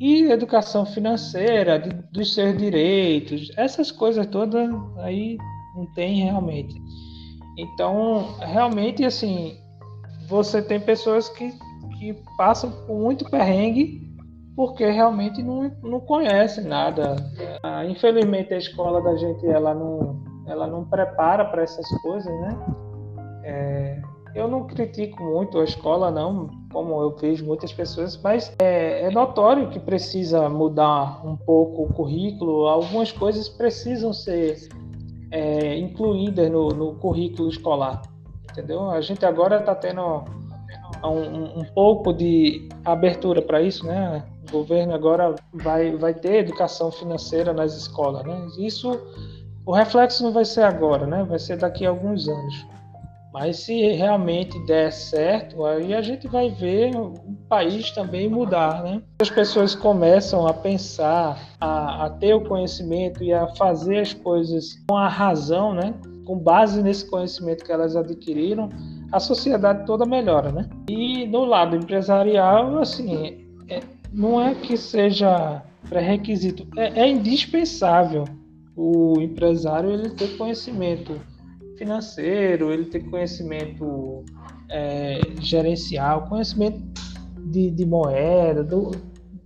e 0.00 0.24
educação 0.24 0.84
financeira, 0.84 1.78
de, 1.78 1.90
dos 2.10 2.34
seus 2.34 2.56
direitos, 2.56 3.50
essas 3.56 3.90
coisas 3.90 4.26
todas 4.26 4.68
aí 4.98 5.36
não 5.76 5.86
tem 5.94 6.22
realmente. 6.22 6.74
Então, 7.56 8.36
realmente, 8.40 9.04
assim, 9.04 9.56
você 10.28 10.62
tem 10.62 10.80
pessoas 10.80 11.28
que, 11.28 11.52
que 11.98 12.14
passam 12.36 12.70
por 12.86 12.98
muito 12.98 13.28
perrengue 13.30 14.04
porque 14.56 14.88
realmente 14.88 15.42
não, 15.42 15.70
não 15.82 16.00
conhecem 16.00 16.64
nada. 16.64 17.16
Ah, 17.62 17.84
infelizmente, 17.84 18.54
a 18.54 18.58
escola 18.58 19.02
da 19.02 19.16
gente 19.16 19.46
ela 19.46 19.74
não, 19.74 20.22
ela 20.46 20.66
não 20.66 20.84
prepara 20.84 21.44
para 21.44 21.62
essas 21.62 21.88
coisas, 22.02 22.32
né? 22.40 22.58
É, 23.42 24.02
eu 24.34 24.48
não 24.48 24.66
critico 24.66 25.22
muito 25.22 25.60
a 25.60 25.64
escola, 25.64 26.10
não, 26.10 26.50
como 26.72 27.00
eu 27.00 27.16
vejo 27.16 27.44
muitas 27.44 27.72
pessoas, 27.72 28.20
mas 28.20 28.54
é, 28.58 29.02
é, 29.06 29.10
notório 29.10 29.70
que 29.70 29.78
precisa 29.78 30.48
mudar 30.48 31.24
um 31.24 31.36
pouco 31.36 31.84
o 31.84 31.92
currículo. 31.92 32.66
Algumas 32.66 33.12
coisas 33.12 33.48
precisam 33.48 34.12
ser 34.12 34.68
é, 35.30 35.76
incluídas 35.78 36.50
no, 36.50 36.68
no, 36.68 36.94
currículo 36.96 37.48
escolar, 37.48 38.02
entendeu? 38.54 38.88
A 38.90 39.00
gente 39.00 39.26
agora 39.26 39.58
está 39.58 39.74
tendo 39.74 40.24
um, 41.02 41.60
um, 41.60 41.64
pouco 41.74 42.12
de 42.12 42.68
abertura 42.84 43.42
para 43.42 43.60
isso, 43.60 43.84
né? 43.84 44.24
O 44.48 44.52
governo 44.58 44.94
agora 44.94 45.34
vai, 45.52 45.96
vai 45.96 46.14
ter 46.14 46.36
educação 46.36 46.90
financeira 46.92 47.52
nas 47.52 47.76
escolas, 47.76 48.24
né? 48.24 48.46
Isso, 48.58 48.98
o 49.66 49.72
reflexo 49.72 50.22
não 50.22 50.32
vai 50.32 50.44
ser 50.44 50.62
agora, 50.62 51.06
né? 51.06 51.24
Vai 51.24 51.38
ser 51.38 51.56
daqui 51.56 51.84
a 51.84 51.90
alguns 51.90 52.28
anos. 52.28 52.66
Mas 53.32 53.58
se 53.58 53.90
realmente 53.90 54.56
der 54.64 54.92
certo, 54.92 55.64
aí 55.64 55.92
a 55.92 56.00
gente 56.00 56.28
vai 56.28 56.50
ver 56.50 56.94
o 56.94 57.14
país 57.48 57.90
também 57.90 58.28
mudar, 58.28 58.84
né? 58.84 59.02
As 59.20 59.28
pessoas 59.28 59.74
começam 59.74 60.46
a 60.46 60.54
pensar, 60.54 61.36
a, 61.60 62.06
a 62.06 62.10
ter 62.10 62.34
o 62.34 62.44
conhecimento 62.44 63.24
e 63.24 63.32
a 63.32 63.48
fazer 63.56 63.98
as 63.98 64.14
coisas 64.14 64.76
com 64.88 64.96
a 64.96 65.08
razão, 65.08 65.74
né? 65.74 65.92
Com 66.24 66.38
base 66.38 66.82
nesse 66.82 67.08
conhecimento 67.08 67.64
que 67.64 67.72
elas 67.72 67.96
adquiriram, 67.96 68.70
a 69.12 69.20
sociedade 69.20 69.86
toda 69.86 70.06
melhora, 70.06 70.50
né? 70.50 70.68
E 70.88 71.26
no 71.26 71.44
lado 71.44 71.76
empresarial, 71.76 72.78
assim, 72.78 73.46
é, 73.68 73.80
não 74.12 74.40
é 74.40 74.54
que 74.54 74.76
seja 74.76 75.62
pré-requisito, 75.88 76.66
é, 76.76 77.02
é 77.02 77.08
indispensável 77.08 78.24
o 78.76 79.20
empresário 79.20 79.90
ele 79.90 80.10
ter 80.10 80.36
conhecimento 80.36 81.20
financeiro, 81.76 82.72
ele 82.72 82.86
ter 82.86 83.00
conhecimento 83.10 84.24
é, 84.70 85.20
gerencial, 85.40 86.26
conhecimento 86.28 86.82
de, 87.38 87.70
de 87.70 87.84
moeda, 87.84 88.62
do, 88.64 88.90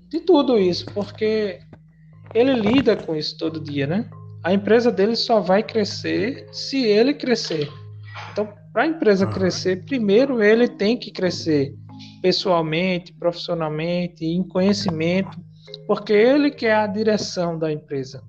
de 0.09 0.21
tudo 0.21 0.59
isso, 0.59 0.87
porque 0.93 1.61
ele 2.35 2.55
lida 2.55 2.97
com 2.97 3.14
isso 3.14 3.37
todo 3.37 3.61
dia, 3.61 3.87
né? 3.87 4.09
A 4.42 4.53
empresa 4.53 4.90
dele 4.90 5.16
só 5.16 5.40
vai 5.40 5.62
crescer 5.62 6.46
se 6.53 6.85
ele 6.85 7.14
crescer. 7.14 7.68
Então, 8.33 8.48
para 8.72 8.85
a 8.85 8.87
empresa 8.87 9.27
crescer, 9.27 9.85
primeiro 9.85 10.42
ele 10.42 10.68
tem 10.68 10.96
que 10.96 11.11
crescer. 11.11 11.74
pessoalmente, 12.22 13.12
profissionalmente, 13.12 14.24
em 14.24 14.42
conhecimento, 14.42 15.37
porque 15.87 16.12
ele 16.12 16.51
que 16.51 16.66
é 16.66 16.74
a 16.74 16.87
direção 16.87 17.59
da 17.59 17.72
empresa. 17.72 18.22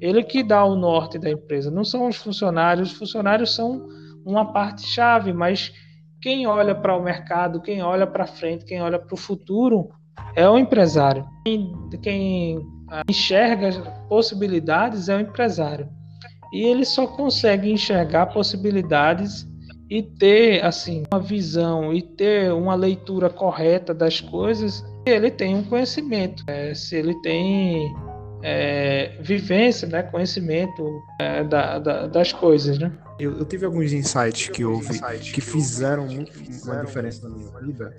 Ele 0.00 0.22
que 0.22 0.42
dá 0.42 0.64
o 0.64 0.74
norte 0.74 1.18
da 1.18 1.30
empresa, 1.30 1.70
não 1.70 1.84
são 1.84 2.08
os 2.08 2.16
funcionários, 2.16 2.90
os 2.90 2.98
funcionários 2.98 3.54
são 3.54 3.86
uma 4.24 4.52
parte 4.52 4.82
chave, 4.82 5.32
mas 5.32 5.72
quem 6.20 6.46
olha 6.46 6.74
para 6.74 6.96
o 6.96 7.02
mercado, 7.02 7.60
quem 7.60 7.82
olha 7.82 8.06
para 8.06 8.26
frente, 8.26 8.64
quem 8.64 8.82
olha 8.82 8.98
para 8.98 9.14
o 9.14 9.18
futuro 9.18 9.90
é 10.34 10.48
o 10.48 10.58
empresário. 10.58 11.24
Quem, 11.44 11.72
quem 12.02 12.58
enxerga 13.08 13.70
possibilidades 14.08 15.08
é 15.08 15.16
o 15.16 15.20
empresário. 15.20 15.88
E 16.52 16.62
ele 16.62 16.84
só 16.84 17.06
consegue 17.06 17.70
enxergar 17.70 18.26
possibilidades 18.26 19.46
e 19.90 20.02
ter 20.02 20.64
assim 20.64 21.02
uma 21.12 21.20
visão 21.20 21.92
e 21.92 22.00
ter 22.00 22.52
uma 22.52 22.74
leitura 22.74 23.28
correta 23.28 23.92
das 23.92 24.20
coisas 24.20 24.84
se 25.06 25.12
ele 25.12 25.30
tem 25.30 25.54
um 25.54 25.62
conhecimento, 25.62 26.42
é, 26.46 26.72
se 26.74 26.96
ele 26.96 27.14
tem 27.20 27.94
é, 28.42 29.18
vivência, 29.20 29.86
né, 29.86 30.02
conhecimento 30.02 31.02
é, 31.20 31.44
da, 31.44 31.78
da, 31.78 32.06
das 32.06 32.32
coisas, 32.32 32.78
né? 32.78 32.90
Eu, 33.18 33.38
eu, 33.38 33.44
tive 33.44 33.64
alguns 33.64 33.92
insights 33.92 34.48
que 34.48 34.64
houve 34.64 35.00
que 35.32 35.40
fizeram 35.40 36.06
uma 36.06 36.84
diferença 36.84 37.28
na 37.28 37.36
minha 37.36 37.50
vida. 37.60 37.94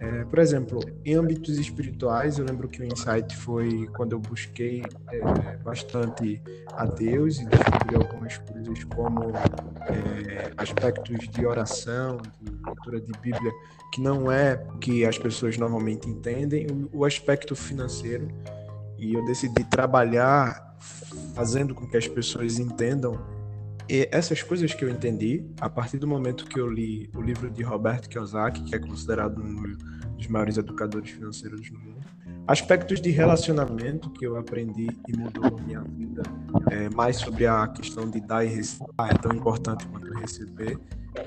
É, 0.00 0.24
por 0.24 0.38
exemplo, 0.38 0.80
em 1.04 1.14
âmbitos 1.14 1.58
espirituais, 1.58 2.38
eu 2.38 2.44
lembro 2.44 2.68
que 2.68 2.82
o 2.82 2.84
insight 2.84 3.36
foi 3.36 3.88
quando 3.96 4.12
eu 4.12 4.18
busquei 4.18 4.82
é, 5.10 5.56
bastante 5.58 6.42
a 6.72 6.84
Deus 6.84 7.38
e 7.38 7.46
descobri 7.46 7.96
algumas 7.96 8.36
coisas 8.38 8.84
como 8.84 9.30
é, 9.30 10.52
aspectos 10.56 11.28
de 11.28 11.46
oração, 11.46 12.18
de 12.40 12.50
leitura 12.64 13.00
de 13.00 13.12
Bíblia, 13.20 13.52
que 13.92 14.00
não 14.00 14.30
é 14.30 14.62
o 14.74 14.78
que 14.78 15.06
as 15.06 15.16
pessoas 15.16 15.56
normalmente 15.56 16.08
entendem, 16.08 16.66
o, 16.66 16.98
o 16.98 17.04
aspecto 17.04 17.54
financeiro. 17.54 18.28
E 18.98 19.14
eu 19.14 19.24
decidi 19.24 19.64
trabalhar 19.64 20.76
fazendo 21.34 21.74
com 21.74 21.86
que 21.86 21.96
as 21.96 22.06
pessoas 22.06 22.58
entendam 22.58 23.33
e 23.88 24.08
essas 24.10 24.42
coisas 24.42 24.72
que 24.72 24.84
eu 24.84 24.88
entendi, 24.88 25.44
a 25.60 25.68
partir 25.68 25.98
do 25.98 26.06
momento 26.06 26.46
que 26.46 26.58
eu 26.58 26.68
li 26.68 27.10
o 27.14 27.20
livro 27.20 27.50
de 27.50 27.62
Roberto 27.62 28.08
Kiyosaki, 28.08 28.62
que 28.64 28.74
é 28.74 28.78
considerado 28.78 29.42
um 29.42 29.62
dos 30.16 30.26
maiores 30.28 30.56
educadores 30.56 31.10
financeiros 31.10 31.70
do 31.70 31.78
mundo, 31.78 32.00
aspectos 32.46 33.00
de 33.00 33.10
relacionamento 33.10 34.10
que 34.10 34.26
eu 34.26 34.36
aprendi 34.36 34.88
e 35.08 35.16
mudou 35.16 35.44
a 35.44 35.62
minha 35.62 35.82
vida, 35.82 36.22
é, 36.70 36.88
mais 36.90 37.16
sobre 37.16 37.46
a 37.46 37.66
questão 37.68 38.08
de 38.08 38.20
dar 38.20 38.44
e 38.44 38.48
receber, 38.48 38.90
é 38.98 39.14
tão 39.18 39.32
importante 39.32 39.86
quanto 39.88 40.12
receber, 40.14 40.78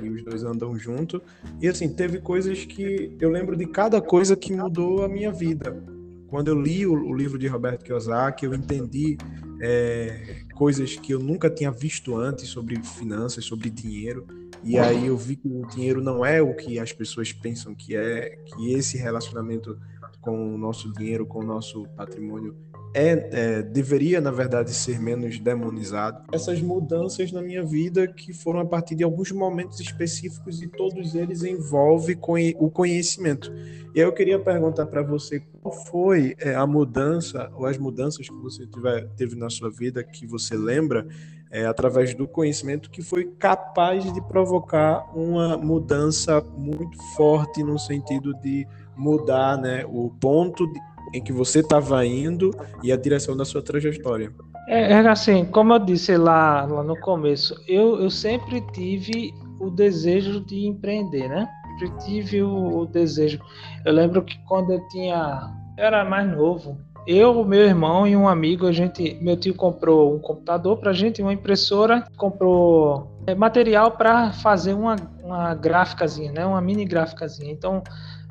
e 0.02 0.10
os 0.10 0.24
dois 0.24 0.44
andam 0.44 0.78
junto. 0.78 1.22
E 1.62 1.68
assim, 1.68 1.94
teve 1.94 2.20
coisas 2.20 2.66
que 2.66 3.16
eu 3.20 3.30
lembro 3.30 3.56
de 3.56 3.66
cada 3.68 4.02
coisa 4.02 4.36
que 4.36 4.54
mudou 4.54 5.04
a 5.04 5.08
minha 5.08 5.32
vida. 5.32 5.82
Quando 6.28 6.50
eu 6.50 6.62
li 6.62 6.86
o, 6.86 6.94
o 6.94 7.16
livro 7.16 7.38
de 7.38 7.48
Roberto 7.48 7.86
Kiyosaki, 7.86 8.46
eu 8.46 8.54
entendi 8.54 9.18
é, 9.62 10.44
coisas 10.58 10.96
que 10.96 11.14
eu 11.14 11.20
nunca 11.20 11.52
tinha 11.52 11.70
visto 11.70 12.16
antes 12.16 12.50
sobre 12.50 12.82
finanças, 12.82 13.46
sobre 13.46 13.70
dinheiro. 13.70 14.26
E 14.64 14.80
aí 14.80 15.06
eu 15.06 15.16
vi 15.16 15.36
que 15.36 15.48
o 15.48 15.68
dinheiro 15.68 16.02
não 16.02 16.26
é 16.26 16.42
o 16.42 16.56
que 16.56 16.80
as 16.80 16.92
pessoas 16.92 17.32
pensam 17.32 17.76
que 17.76 17.96
é, 17.96 18.38
que 18.44 18.74
esse 18.74 18.98
relacionamento 18.98 19.80
com 20.20 20.56
o 20.56 20.58
nosso 20.58 20.92
dinheiro, 20.94 21.28
com 21.28 21.40
o 21.40 21.46
nosso 21.46 21.84
patrimônio 21.96 22.56
é, 22.94 23.30
é, 23.32 23.62
deveria, 23.62 24.20
na 24.20 24.32
verdade, 24.32 24.74
ser 24.74 25.00
menos 25.00 25.40
demonizado. 25.40 26.24
Essas 26.32 26.62
mudanças 26.62 27.32
na 27.32 27.42
minha 27.42 27.64
vida 27.64 28.08
que 28.08 28.34
foram 28.34 28.60
a 28.60 28.66
partir 28.66 28.96
de 28.96 29.04
alguns 29.04 29.32
momentos 29.32 29.80
específicos 29.80 30.62
e 30.62 30.68
todos 30.68 31.16
eles 31.16 31.44
envolvem 31.44 32.18
o 32.58 32.70
conhecimento. 32.70 33.52
E 33.96 34.00
eu 34.00 34.12
queria 34.14 34.40
perguntar 34.40 34.86
para 34.86 35.02
você 35.02 35.42
qual 35.62 35.74
foi 35.86 36.36
é, 36.40 36.56
a 36.56 36.66
mudança 36.66 37.52
ou 37.56 37.66
as 37.66 37.78
mudanças 37.78 38.28
que 38.28 38.36
você 38.36 38.66
tiver, 38.68 39.08
teve 39.16 39.36
na 39.36 39.50
sua 39.50 39.70
vida 39.70 40.04
que 40.04 40.26
você 40.26 40.56
lembra 40.56 41.08
é, 41.50 41.66
através 41.66 42.14
do 42.14 42.28
conhecimento 42.28 42.90
que 42.90 43.02
foi 43.02 43.26
capaz 43.40 44.12
de 44.14 44.22
provocar 44.28 45.06
uma 45.16 45.58
mudança 45.58 46.42
muito 46.42 46.98
forte 47.16 47.64
no 47.64 47.80
sentido 47.80 48.34
de 48.36 48.68
mudar 48.96 49.58
né, 49.58 49.86
o 49.88 50.10
ponto 50.20 50.68
de, 50.72 50.80
em 51.14 51.24
que 51.24 51.32
você 51.32 51.60
estava 51.60 52.06
indo 52.06 52.52
e 52.84 52.92
a 52.92 52.98
direção 52.98 53.36
da 53.36 53.46
sua 53.46 53.62
trajetória. 53.62 54.32
É, 54.68 54.94
é, 54.94 55.08
assim, 55.08 55.46
como 55.46 55.74
eu 55.74 55.80
disse 55.80 56.18
lá, 56.18 56.66
lá 56.66 56.84
no 56.84 57.00
começo, 57.00 57.56
eu, 57.68 58.02
eu 58.02 58.10
sempre 58.10 58.62
tive 58.74 59.34
o 59.60 59.70
desejo 59.70 60.42
de 60.42 60.68
empreender, 60.68 61.28
né? 61.30 61.48
Sempre 61.80 62.06
tive 62.06 62.42
o, 62.44 62.80
o 62.80 62.86
desejo. 62.86 63.40
Eu 63.86 63.94
lembro 63.94 64.22
que 64.24 64.38
quando 64.46 64.74
eu 64.74 64.88
tinha, 64.90 65.54
eu 65.78 65.86
era 65.86 66.04
mais 66.04 66.30
novo, 66.30 66.78
eu, 67.08 67.46
meu 67.46 67.62
irmão 67.62 68.06
e 68.06 68.18
um 68.18 68.28
amigo, 68.28 68.68
a 68.68 68.72
gente, 68.74 69.18
meu 69.22 69.38
tio 69.38 69.56
comprou 69.56 70.14
um 70.14 70.20
computador 70.20 70.78
para 70.78 70.92
a 70.92 70.94
gente, 70.94 71.22
uma 71.22 71.32
impressora, 71.32 72.06
comprou 72.18 73.18
é, 73.26 73.34
material 73.34 73.92
para 73.92 74.34
fazer 74.34 74.74
uma, 74.74 74.98
uma 75.24 75.56
gráficazinha, 75.56 76.34
né? 76.34 76.46
Uma 76.46 76.60
mini 76.60 76.84
gráficazinha. 76.84 77.50
Então 77.50 77.82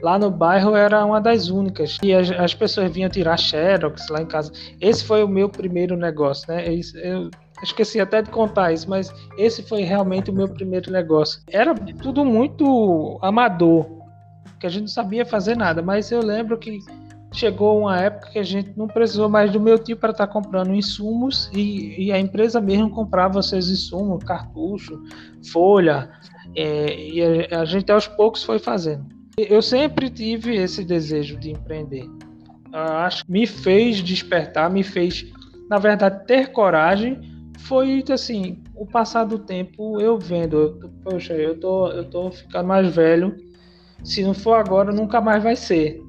lá 0.03 0.19
no 0.19 0.31
bairro 0.31 0.77
era 0.77 1.05
uma 1.05 1.21
das 1.21 1.49
únicas. 1.49 1.99
E 2.03 2.13
as, 2.13 2.31
as 2.31 2.55
pessoas 2.55 2.91
vinham 2.93 3.11
tirar 3.11 3.37
xerox 3.37 4.09
lá 4.09 4.23
em 4.23 4.27
casa. 4.27 4.53
Esse 4.81 5.05
foi 5.05 5.23
o 5.23 5.29
meu 5.29 5.49
primeiro 5.49 5.97
negócio, 5.97 6.53
né? 6.53 6.65
Eu 6.69 7.31
esqueci 7.63 8.01
até 8.01 8.23
de 8.23 8.31
contar 8.31 8.73
isso, 8.73 8.89
mas 8.89 9.13
esse 9.39 9.63
foi 9.63 9.83
realmente 9.83 10.31
o 10.31 10.35
meu 10.35 10.49
primeiro 10.49 10.91
negócio. 10.91 11.41
Era 11.51 11.75
tudo 11.75 12.25
muito 12.25 13.19
amador, 13.23 13.87
que 14.61 14.67
a 14.67 14.71
gente 14.71 14.83
não 14.83 14.89
sabia 14.89 15.25
fazer 15.25 15.57
nada, 15.57 15.83
mas 15.83 16.11
eu 16.11 16.21
lembro 16.21 16.59
que 16.59 16.79
chegou 17.33 17.81
uma 17.81 17.99
época 17.99 18.31
que 18.31 18.39
a 18.39 18.43
gente 18.43 18.73
não 18.77 18.87
precisou 18.87 19.29
mais 19.29 19.51
do 19.53 19.61
meu 19.61 19.79
tio 19.79 19.97
para 19.97 20.11
estar 20.11 20.27
tá 20.27 20.33
comprando 20.33 20.75
insumos 20.75 21.51
e, 21.53 22.07
e, 22.07 22.13
a 22.13 22.19
empresa 22.19 22.61
mesmo 22.61 22.91
comprava 22.91 23.43
seus 23.43 23.69
insumos, 23.69 24.25
cartucho, 24.25 24.99
folha, 25.53 26.11
é, 26.55 26.97
e 26.99 27.47
a, 27.53 27.61
a 27.61 27.65
gente 27.65 27.91
aos 27.93 28.07
poucos 28.07 28.43
foi 28.43 28.59
fazendo. 28.59 29.16
Eu 29.39 29.61
sempre 29.61 30.09
tive 30.09 30.57
esse 30.57 30.83
desejo 30.83 31.37
de 31.37 31.51
empreender. 31.51 32.09
Eu 32.73 32.81
acho 32.81 33.23
que 33.23 33.31
me 33.31 33.47
fez 33.47 34.03
despertar, 34.03 34.71
me 34.71 34.83
fez, 34.83 35.27
na 35.69 35.79
verdade, 35.79 36.25
ter 36.27 36.53
coragem. 36.53 37.21
Foi 37.59 38.03
assim, 38.11 38.63
o 38.75 38.87
passar 38.87 39.25
do 39.25 39.39
tempo 39.39 40.01
eu 40.01 40.19
vendo, 40.19 40.81
eu, 40.81 40.91
poxa, 41.05 41.35
eu 41.35 41.61
tô, 41.61 41.89
eu 41.89 42.09
tô 42.09 42.31
ficando 42.31 42.67
mais 42.67 42.95
velho. 42.95 43.37
Se 44.03 44.23
não 44.23 44.33
for 44.33 44.55
agora, 44.55 44.91
nunca 44.91 45.21
mais 45.21 45.43
vai 45.43 45.55
ser. 45.55 46.03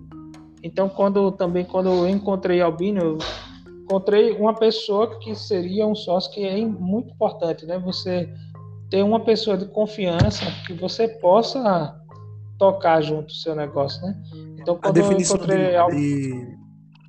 Então, 0.64 0.88
quando 0.88 1.30
também 1.34 1.66
quando 1.66 1.90
eu 1.90 2.08
encontrei 2.08 2.62
Albino, 2.62 3.02
eu 3.02 3.18
encontrei 3.84 4.32
uma 4.38 4.54
pessoa 4.54 5.20
que 5.20 5.36
seria 5.36 5.86
um 5.86 5.96
sócio 5.96 6.32
que 6.32 6.46
é 6.46 6.66
muito 6.66 7.12
importante, 7.12 7.66
né? 7.66 7.78
Você 7.80 8.34
ter 8.90 9.04
uma 9.04 9.20
pessoa 9.20 9.58
de 9.58 9.66
confiança 9.66 10.46
que 10.66 10.72
você 10.72 11.10
possa 11.10 12.07
tocar 12.58 13.02
junto 13.02 13.30
o 13.30 13.36
seu 13.36 13.56
negócio, 13.56 14.02
né? 14.02 14.16
Então, 14.60 14.80
a 14.82 14.92
definição 14.92 15.38
de, 15.38 15.76
algo... 15.76 15.96
de, 15.96 16.58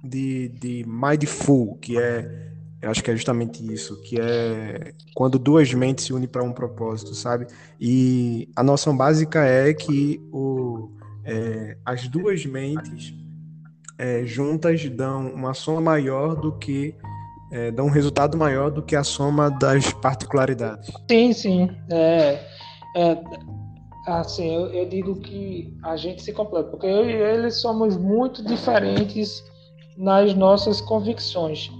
de, 0.04 0.48
de 0.48 0.84
mindful, 0.86 1.76
que 1.78 1.98
é, 1.98 2.48
eu 2.80 2.90
acho 2.90 3.02
que 3.02 3.10
é 3.10 3.16
justamente 3.16 3.64
isso, 3.72 4.00
que 4.02 4.20
é 4.20 4.92
quando 5.14 5.38
duas 5.38 5.72
mentes 5.74 6.04
se 6.04 6.12
unem 6.12 6.28
para 6.28 6.44
um 6.44 6.52
propósito, 6.52 7.14
sabe? 7.14 7.46
E 7.80 8.48
a 8.54 8.62
noção 8.62 8.96
básica 8.96 9.44
é 9.44 9.72
que 9.74 10.20
o, 10.32 10.90
é, 11.24 11.76
as 11.84 12.06
duas 12.06 12.44
mentes 12.46 13.14
é, 13.98 14.24
juntas 14.24 14.88
dão 14.88 15.28
uma 15.32 15.54
soma 15.54 15.80
maior 15.80 16.36
do 16.36 16.52
que 16.52 16.94
é, 17.50 17.70
dão 17.70 17.86
um 17.86 17.90
resultado 17.90 18.36
maior 18.36 18.70
do 18.70 18.82
que 18.82 18.94
a 18.94 19.02
soma 19.02 19.50
das 19.50 19.92
particularidades. 19.94 20.90
Sim, 21.10 21.32
sim. 21.32 21.70
É, 21.90 22.40
é, 22.94 23.22
assim, 24.08 24.54
eu, 24.54 24.66
eu, 24.68 24.88
digo 24.88 25.16
que 25.20 25.76
a 25.82 25.96
gente 25.96 26.22
se 26.22 26.32
completa, 26.32 26.70
porque 26.70 26.86
eu 26.86 27.08
e 27.08 27.12
ele 27.12 27.50
somos 27.50 27.96
muito 27.96 28.42
diferentes 28.44 29.44
nas 29.96 30.34
nossas 30.34 30.80
convicções. 30.80 31.70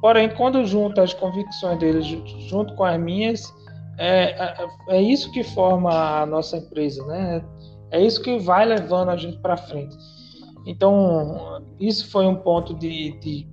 Porém, 0.00 0.28
quando 0.34 0.64
junto 0.64 1.00
as 1.00 1.12
convicções 1.14 1.78
dele 1.78 2.02
junto 2.48 2.74
com 2.74 2.84
as 2.84 3.00
minhas, 3.00 3.52
é, 3.98 4.30
é, 4.30 4.68
é 4.88 5.02
isso 5.02 5.30
que 5.32 5.42
forma 5.42 6.22
a 6.22 6.26
nossa 6.26 6.56
empresa, 6.56 7.04
né? 7.06 7.44
É 7.90 8.02
isso 8.02 8.22
que 8.22 8.38
vai 8.38 8.64
levando 8.64 9.10
a 9.10 9.16
gente 9.16 9.38
para 9.38 9.56
frente. 9.56 9.96
Então, 10.66 11.62
isso 11.78 12.10
foi 12.10 12.26
um 12.26 12.36
ponto 12.36 12.74
de, 12.74 13.12
de, 13.20 13.46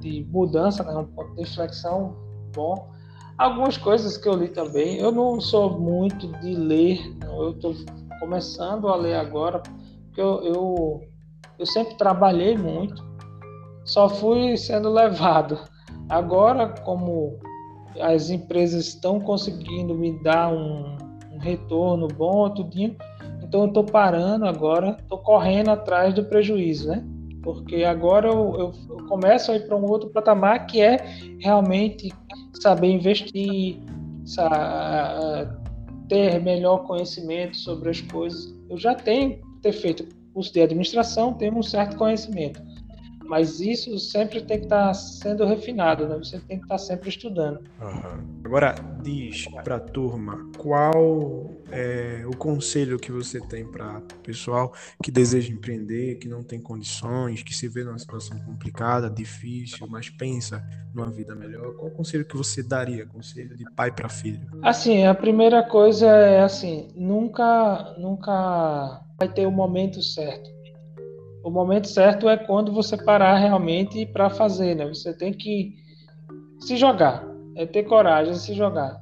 de 0.00 0.26
mudança, 0.30 0.82
né? 0.82 0.92
um 0.94 1.06
ponto 1.06 1.34
de 1.34 1.40
reflexão 1.40 2.16
bom 2.54 2.90
algumas 3.40 3.78
coisas 3.78 4.18
que 4.18 4.28
eu 4.28 4.34
li 4.34 4.48
também. 4.48 4.98
Eu 4.98 5.10
não 5.10 5.40
sou 5.40 5.78
muito 5.80 6.28
de 6.40 6.54
ler, 6.54 7.00
eu 7.24 7.52
estou 7.52 7.74
começando 8.20 8.86
a 8.88 8.96
ler 8.96 9.14
agora, 9.14 9.62
porque 10.04 10.20
eu, 10.20 10.42
eu, 10.44 11.00
eu 11.58 11.66
sempre 11.66 11.94
trabalhei 11.94 12.56
muito, 12.56 13.02
só 13.84 14.08
fui 14.08 14.56
sendo 14.58 14.90
levado. 14.90 15.58
Agora, 16.08 16.68
como 16.84 17.38
as 17.98 18.28
empresas 18.28 18.88
estão 18.88 19.18
conseguindo 19.18 19.94
me 19.94 20.22
dar 20.22 20.52
um, 20.52 20.98
um 21.32 21.38
retorno 21.38 22.08
bom, 22.08 22.50
tudinho, 22.50 22.94
Então 23.42 23.62
eu 23.62 23.68
estou 23.68 23.84
parando 23.84 24.44
agora, 24.44 24.98
estou 25.00 25.18
correndo 25.18 25.70
atrás 25.70 26.14
do 26.14 26.24
prejuízo, 26.24 26.88
né? 26.88 27.02
Porque 27.42 27.84
agora 27.84 28.28
eu, 28.28 28.72
eu, 28.88 29.06
começo 29.06 29.50
a 29.50 29.56
ir 29.56 29.66
para 29.66 29.76
um 29.76 29.84
outro 29.84 30.10
patamar 30.10 30.66
que 30.66 30.80
é 30.80 30.98
realmente 31.38 32.12
saber 32.60 32.88
investir, 32.88 33.78
saber, 34.26 35.48
ter 36.08 36.40
melhor 36.42 36.84
conhecimento 36.84 37.56
sobre 37.56 37.90
as 37.90 38.00
coisas. 38.00 38.54
Eu 38.68 38.76
já 38.76 38.94
tenho 38.94 39.40
ter 39.62 39.72
feito 39.72 40.06
curso 40.34 40.52
de 40.52 40.60
administração, 40.60 41.32
tenho 41.32 41.56
um 41.56 41.62
certo 41.62 41.96
conhecimento 41.96 42.60
mas 43.30 43.60
isso 43.60 43.96
sempre 43.96 44.40
tem 44.40 44.58
que 44.58 44.64
estar 44.64 44.88
tá 44.88 44.92
sendo 44.94 45.46
refinado, 45.46 46.08
né? 46.08 46.18
Você 46.18 46.40
tem 46.40 46.58
que 46.58 46.64
estar 46.64 46.74
tá 46.74 46.78
sempre 46.78 47.08
estudando. 47.10 47.60
Uhum. 47.80 48.40
Agora, 48.44 48.74
diz 49.04 49.46
para 49.62 49.76
a 49.76 49.80
turma 49.80 50.50
qual 50.58 51.48
é 51.70 52.24
o 52.26 52.36
conselho 52.36 52.98
que 52.98 53.12
você 53.12 53.40
tem 53.40 53.64
para 53.64 53.98
o 53.98 54.02
pessoal 54.24 54.74
que 55.00 55.12
deseja 55.12 55.52
empreender, 55.52 56.16
que 56.16 56.26
não 56.26 56.42
tem 56.42 56.60
condições, 56.60 57.44
que 57.44 57.54
se 57.54 57.68
vê 57.68 57.84
numa 57.84 58.00
situação 58.00 58.36
complicada, 58.40 59.08
difícil, 59.08 59.86
mas 59.88 60.10
pensa 60.10 60.60
numa 60.92 61.08
vida 61.08 61.32
melhor. 61.36 61.72
Qual 61.76 61.86
o 61.86 61.92
conselho 61.92 62.24
que 62.24 62.36
você 62.36 62.64
daria? 62.64 63.06
Conselho 63.06 63.56
de 63.56 63.64
pai 63.76 63.92
para 63.92 64.08
filho? 64.08 64.40
Assim, 64.60 65.06
a 65.06 65.14
primeira 65.14 65.62
coisa 65.62 66.08
é 66.08 66.42
assim, 66.42 66.88
nunca, 66.96 67.94
nunca 67.96 69.04
vai 69.16 69.28
ter 69.28 69.46
o 69.46 69.52
momento 69.52 70.02
certo 70.02 70.49
o 71.42 71.50
momento 71.50 71.88
certo 71.88 72.28
é 72.28 72.36
quando 72.36 72.72
você 72.72 72.96
parar 72.96 73.36
realmente 73.36 74.04
para 74.06 74.28
fazer, 74.28 74.74
né? 74.74 74.86
Você 74.86 75.16
tem 75.16 75.32
que 75.32 75.74
se 76.58 76.76
jogar, 76.76 77.24
é 77.56 77.64
ter 77.66 77.84
coragem 77.84 78.32
de 78.32 78.38
se 78.38 78.54
jogar. 78.54 78.98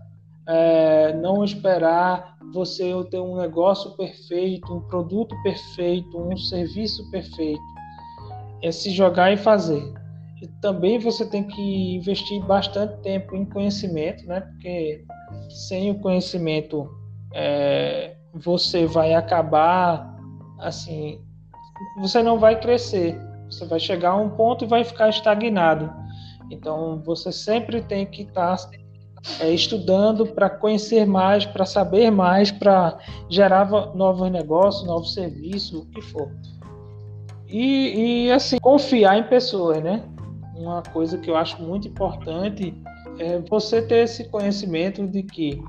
É, 0.47 1.13
não 1.15 1.45
esperar 1.45 2.37
você 2.53 2.93
ter 3.11 3.21
um 3.21 3.37
negócio 3.37 3.97
perfeito, 3.97 4.73
um 4.73 4.81
produto 4.89 5.35
perfeito, 5.43 6.19
um 6.19 6.37
serviço 6.37 7.11
perfeito. 7.11 7.61
É 8.63 8.73
se 8.73 8.91
jogar 8.91 9.33
e 9.33 9.37
fazer. 9.37 9.93
E 10.41 10.47
também 10.63 10.99
você 10.99 11.29
tem 11.29 11.45
que 11.45 11.97
investir 11.97 12.43
bastante 12.45 12.97
tempo 13.03 13.35
em 13.37 13.45
conhecimento, 13.45 14.25
né? 14.27 14.41
Porque 14.41 15.05
sem 15.51 15.91
o 15.91 15.99
conhecimento 15.99 16.89
é, 17.35 18.17
você 18.33 18.87
vai 18.87 19.15
acabar 19.15 20.17
assim 20.61 21.21
você 21.97 22.23
não 22.23 22.39
vai 22.39 22.59
crescer. 22.61 23.21
Você 23.51 23.65
vai 23.65 23.81
chegar 23.81 24.11
a 24.11 24.17
um 24.17 24.31
ponto 24.31 24.65
e 24.65 24.69
vai 24.69 24.85
ficar 24.85 25.09
estagnado. 25.09 25.91
Então, 26.51 27.03
você 27.05 27.33
sempre 27.33 27.83
tem 27.83 28.07
que 28.07 28.23
estar 28.23 28.57
tá, 28.57 28.71
é, 29.41 29.51
estudando 29.51 30.27
para 30.27 30.49
conhecer 30.49 31.07
mais, 31.07 31.45
para 31.45 31.65
saber 31.65 32.11
mais, 32.11 32.51
para 32.51 32.99
gerar 33.29 33.69
novos 33.95 34.31
negócios, 34.31 34.87
novos 34.87 35.15
serviços, 35.15 35.81
o 35.81 35.87
que 35.87 36.01
for. 36.03 36.31
E, 37.47 38.27
e, 38.27 38.33
assim, 38.33 38.59
confiar 38.59 39.19
em 39.19 39.25
pessoas, 39.25 39.83
né? 39.83 40.03
Uma 40.55 40.83
coisa 40.83 41.17
que 41.19 41.31
eu 41.31 41.37
acho 41.37 41.63
muito 41.63 41.89
importante 41.89 42.75
é 43.19 43.39
você 43.41 43.81
ter 43.81 44.05
esse 44.05 44.29
conhecimento 44.29 45.07
de 45.07 45.23
que 45.23 45.63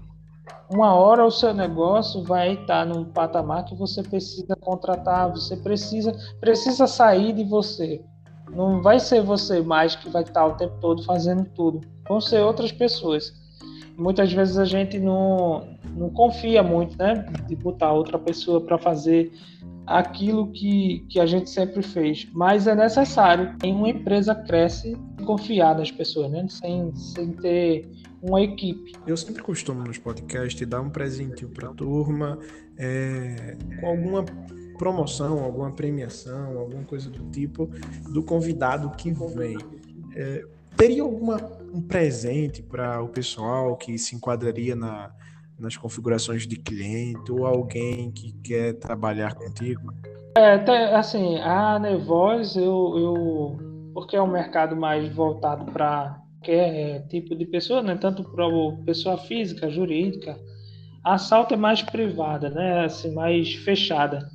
uma 0.72 0.94
hora 0.94 1.26
o 1.26 1.32
seu 1.32 1.54
negócio 1.54 2.24
vai 2.24 2.54
estar 2.54 2.86
num 2.86 3.04
patamar 3.04 3.66
que 3.66 3.76
você 3.76 4.04
precisa 4.04 4.56
contratar, 4.56 5.32
você 5.32 5.58
precisa 5.58 6.16
precisa 6.40 6.86
sair 6.86 7.34
de 7.34 7.44
você. 7.44 8.02
Não 8.52 8.82
vai 8.82 9.00
ser 9.00 9.22
você 9.22 9.62
mais 9.62 9.96
que 9.96 10.10
vai 10.10 10.24
estar 10.24 10.46
o 10.46 10.56
tempo 10.56 10.76
todo 10.80 11.04
fazendo 11.04 11.46
tudo. 11.56 11.82
Vão 12.08 12.22
ser 12.22 12.42
outras 12.42 12.72
pessoas. 12.72 13.34
Muitas 13.98 14.32
vezes 14.32 14.58
a 14.58 14.66
gente 14.66 14.98
não, 15.00 15.68
não 15.96 16.10
confia 16.10 16.64
muito, 16.64 16.98
né? 16.98 17.26
De 17.48 17.56
botar 17.56 17.92
outra 17.92 18.18
pessoa 18.18 18.62
para 18.62 18.78
fazer 18.78 19.32
aquilo 19.86 20.52
que, 20.52 21.06
que 21.10 21.20
a 21.20 21.26
gente 21.26 21.50
sempre 21.50 21.82
fez. 21.82 22.28
Mas 22.34 22.66
é 22.66 22.74
necessário. 22.74 23.56
Em 23.64 23.74
uma 23.74 23.90
empresa 23.90 24.34
cresce 24.34 24.98
confiar 25.26 25.78
nas 25.78 25.92
pessoas, 25.92 26.32
né? 26.32 26.46
Sem, 26.48 26.96
sem 26.96 27.34
ter 27.34 27.90
uma 28.22 28.42
equipe. 28.42 28.94
Eu 29.08 29.16
sempre 29.16 29.42
costumo 29.42 29.84
nos 29.84 29.98
podcasts 29.98 30.68
dar 30.68 30.82
um 30.82 30.90
presentinho 30.90 31.50
para 31.50 31.70
a 31.70 31.74
turma 31.74 32.38
é, 32.78 33.58
com 33.80 33.88
alguma 33.88 34.26
promoção, 34.78 35.44
alguma 35.44 35.72
premiação, 35.72 36.58
alguma 36.58 36.84
coisa 36.84 37.10
do 37.10 37.30
tipo 37.30 37.68
do 38.12 38.24
convidado 38.24 38.90
que 38.92 39.12
vem. 39.12 39.58
É, 40.16 40.46
teria 40.76 41.04
alguma 41.04 41.38
um 41.74 41.82
presente 41.82 42.64
para 42.64 43.02
o 43.02 43.10
pessoal 43.10 43.76
que 43.78 43.98
se 43.98 44.16
enquadraria 44.16 44.76
na, 44.76 45.12
nas 45.60 45.78
configurações 45.78 46.48
de 46.48 46.56
cliente 46.56 47.32
ou 47.32 47.46
alguém 47.46 48.12
que 48.12 48.32
quer 48.42 48.74
trabalhar 48.74 49.36
contigo? 49.36 49.94
É, 50.36 50.54
assim, 50.96 51.38
a 51.40 51.78
Nevoz, 51.78 52.56
eu, 52.56 52.94
eu 52.98 53.92
porque 53.94 54.16
é 54.16 54.22
um 54.22 54.32
mercado 54.32 54.76
mais 54.76 55.14
voltado 55.14 55.72
para 55.72 56.22
qualquer 56.40 57.06
tipo 57.08 57.36
de 57.36 57.46
pessoa, 57.46 57.82
né? 57.82 57.96
Tanto 57.96 58.24
para 58.24 58.46
pessoa 58.86 59.18
física, 59.18 59.70
jurídica. 59.70 60.38
A 61.04 61.14
assalto 61.14 61.54
é 61.54 61.58
mais 61.58 61.82
privada, 61.82 62.50
né? 62.50 62.86
Assim, 62.86 63.14
mais 63.14 63.54
fechada. 63.56 64.30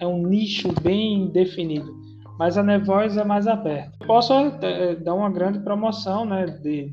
É 0.00 0.06
um 0.06 0.26
nicho 0.26 0.68
bem 0.82 1.28
definido. 1.28 1.94
Mas 2.38 2.56
a 2.56 2.62
Nevoz 2.62 3.16
é 3.16 3.24
mais 3.24 3.46
aberta. 3.46 3.92
Posso 4.06 4.32
é, 4.32 4.94
dar 4.96 5.14
uma 5.14 5.30
grande 5.30 5.58
promoção, 5.60 6.24
né? 6.24 6.46
De, 6.46 6.90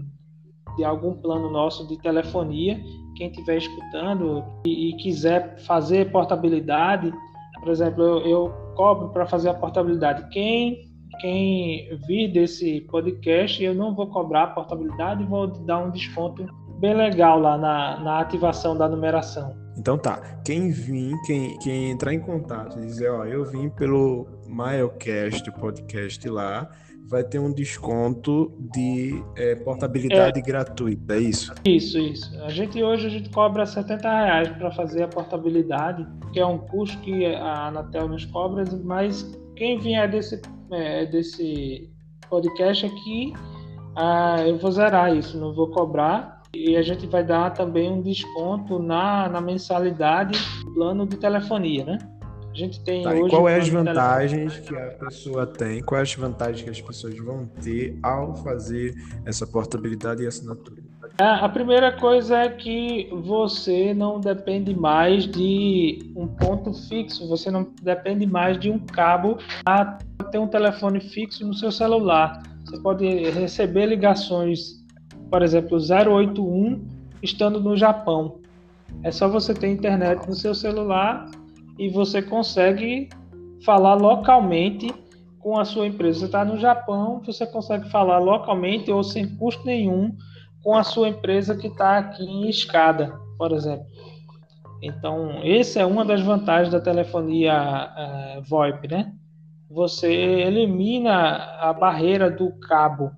de 0.77 0.83
algum 0.83 1.13
plano 1.13 1.49
nosso 1.49 1.87
de 1.87 1.97
telefonia. 2.01 2.79
Quem 3.15 3.29
estiver 3.29 3.57
escutando 3.57 4.43
e, 4.65 4.89
e, 4.89 4.97
quiser 4.97 5.57
fazer 5.59 6.11
portabilidade, 6.11 7.13
por 7.61 7.69
exemplo, 7.69 8.03
eu, 8.03 8.19
eu 8.25 8.53
cobro 8.75 9.09
para 9.09 9.25
fazer 9.25 9.47
a 9.47 9.53
portabilidade. 9.53 10.27
Quem 10.31 10.94
quem 11.19 11.97
vir 12.07 12.31
desse 12.31 12.81
podcast, 12.81 13.63
eu 13.63 13.73
não 13.73 13.95
vou 13.95 14.07
cobrar 14.07 14.43
a 14.43 14.47
portabilidade 14.47 15.23
e 15.23 15.25
vou 15.25 15.47
dar 15.47 15.79
um 15.79 15.91
desconto 15.91 16.45
bem 16.79 16.93
legal 16.93 17.39
lá 17.39 17.57
na, 17.57 17.99
na 17.99 18.19
ativação 18.19 18.77
da 18.77 18.87
numeração. 18.87 19.55
Então 19.77 19.97
tá, 19.97 20.39
quem 20.45 20.71
vir, 20.71 21.13
quem, 21.25 21.57
quem 21.59 21.91
entrar 21.91 22.13
em 22.13 22.19
contato 22.19 22.79
e 22.79 22.85
dizer, 22.85 23.09
ó, 23.09 23.25
eu 23.25 23.43
vim 23.45 23.69
pelo 23.69 24.27
Milecast 24.47 25.51
podcast 25.51 26.29
lá, 26.29 26.69
vai 27.07 27.23
ter 27.23 27.39
um 27.39 27.51
desconto 27.51 28.51
de 28.73 29.21
é, 29.35 29.55
portabilidade 29.55 30.39
é, 30.39 30.41
gratuita, 30.41 31.15
é 31.15 31.19
isso? 31.19 31.53
Isso, 31.63 31.99
isso. 31.99 32.41
A 32.41 32.49
gente 32.49 32.81
hoje 32.81 33.07
a 33.07 33.09
gente 33.09 33.29
cobra 33.29 33.65
70 33.65 34.09
reais 34.09 34.49
para 34.49 34.71
fazer 34.71 35.03
a 35.03 35.07
portabilidade, 35.07 36.07
que 36.33 36.39
é 36.39 36.45
um 36.45 36.57
custo 36.57 36.97
que 36.99 37.25
a 37.25 37.67
Anatel 37.67 38.07
nos 38.07 38.25
cobra, 38.25 38.63
mas 38.83 39.29
quem 39.55 39.77
vier 39.77 40.09
desse 40.09 40.41
é, 40.71 41.05
desse 41.05 41.89
podcast 42.29 42.85
aqui, 42.85 43.33
ah, 43.95 44.43
eu 44.45 44.57
vou 44.57 44.71
zerar 44.71 45.15
isso, 45.15 45.37
não 45.37 45.53
vou 45.53 45.69
cobrar. 45.69 46.43
E 46.53 46.77
a 46.77 46.81
gente 46.81 47.05
vai 47.07 47.23
dar 47.23 47.51
também 47.51 47.91
um 47.91 48.01
desconto 48.01 48.79
na, 48.79 49.27
na 49.27 49.41
mensalidade 49.41 50.39
do 50.63 50.73
plano 50.73 51.05
de 51.05 51.17
telefonia, 51.17 51.83
né? 51.83 51.97
A 52.49 52.57
gente 52.57 52.81
tem 52.85 53.03
tá, 53.03 53.11
hoje. 53.11 53.29
qual 53.29 53.49
é 53.49 53.57
as 53.57 53.67
vantagens 53.67 54.59
que 54.59 54.73
a 54.73 54.91
pessoa 54.91 55.45
tem? 55.45 55.83
Quais 55.83 56.09
as 56.09 56.15
vantagens 56.15 56.61
que 56.61 56.69
as 56.69 56.79
pessoas 56.79 57.17
vão 57.17 57.45
ter 57.61 57.99
ao 58.01 58.33
fazer 58.37 58.95
essa 59.25 59.45
portabilidade 59.45 60.23
e 60.23 60.27
assinatura? 60.27 60.84
É, 61.19 61.23
a 61.25 61.49
primeira 61.49 61.91
coisa 61.91 62.37
é 62.39 62.49
que 62.49 63.09
você 63.11 63.93
não 63.93 64.19
depende 64.19 64.73
mais 64.73 65.25
de 65.25 66.11
um 66.15 66.27
ponto 66.27 66.73
fixo, 66.87 67.27
você 67.27 67.49
não 67.49 67.67
depende 67.81 68.25
mais 68.25 68.59
de 68.59 68.69
um 68.69 68.79
cabo 68.79 69.37
para 69.63 69.97
ter 70.31 70.39
um 70.39 70.47
telefone 70.47 70.99
fixo 70.99 71.45
no 71.45 71.53
seu 71.53 71.71
celular. 71.71 72.41
Você 72.65 72.79
pode 72.79 73.05
receber 73.31 73.85
ligações, 73.85 74.83
por 75.29 75.41
exemplo, 75.41 75.77
081 75.77 76.87
estando 77.21 77.59
no 77.59 77.75
Japão. 77.77 78.39
É 79.03 79.11
só 79.11 79.27
você 79.27 79.53
ter 79.53 79.67
internet 79.67 80.27
no 80.27 80.35
seu 80.35 80.53
celular 80.53 81.29
e 81.77 81.89
você 81.89 82.21
consegue 82.21 83.09
falar 83.63 83.95
localmente 83.95 84.93
com 85.39 85.59
a 85.59 85.65
sua 85.65 85.87
empresa. 85.87 86.19
Você 86.19 86.25
está 86.25 86.43
no 86.43 86.57
Japão, 86.57 87.21
você 87.23 87.45
consegue 87.45 87.89
falar 87.89 88.17
localmente 88.17 88.91
ou 88.91 89.03
sem 89.03 89.35
custo 89.37 89.65
nenhum 89.65 90.15
com 90.65 90.75
a 90.75 90.83
sua 90.83 91.07
empresa 91.07 91.55
que 91.55 91.67
está 91.67 91.99
aqui 91.99 92.23
em 92.23 92.49
escada, 92.49 93.13
por 93.37 93.51
exemplo. 93.51 93.85
Então, 94.81 95.39
essa 95.43 95.79
é 95.79 95.85
uma 95.85 96.03
das 96.03 96.21
vantagens 96.21 96.71
da 96.71 96.81
telefonia 96.81 97.53
uh, 97.55 98.41
VoIP, 98.41 98.87
né? 98.87 99.13
Você 99.69 100.11
elimina 100.11 101.35
a 101.59 101.71
barreira 101.71 102.31
do 102.31 102.51
cabo, 102.67 103.11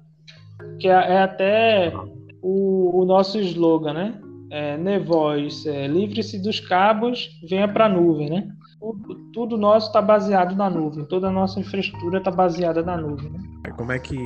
que 0.77 0.89
é, 0.89 0.91
é 0.91 1.21
até 1.21 1.93
o, 2.41 3.01
o, 3.01 3.05
nosso 3.05 3.39
slogan, 3.39 3.93
né? 3.93 4.21
É, 4.51 4.77
Nevoz, 4.77 5.65
é, 5.65 5.87
livre-se 5.87 6.41
dos 6.41 6.59
cabos, 6.59 7.29
venha 7.49 7.67
para 7.67 7.85
a 7.85 7.89
nuvem, 7.89 8.29
né? 8.29 8.49
Tudo, 8.77 9.15
tudo 9.33 9.57
nosso 9.57 9.87
está 9.87 10.01
baseado 10.01 10.53
na 10.53 10.69
nuvem, 10.69 11.05
toda 11.05 11.29
a 11.29 11.31
nossa 11.31 11.61
infraestrutura 11.61 12.17
está 12.17 12.29
baseada 12.29 12.83
na 12.83 12.97
nuvem. 12.97 13.31
Né? 13.31 13.39
Como 13.75 13.91
é 13.91 13.99
que 13.99 14.17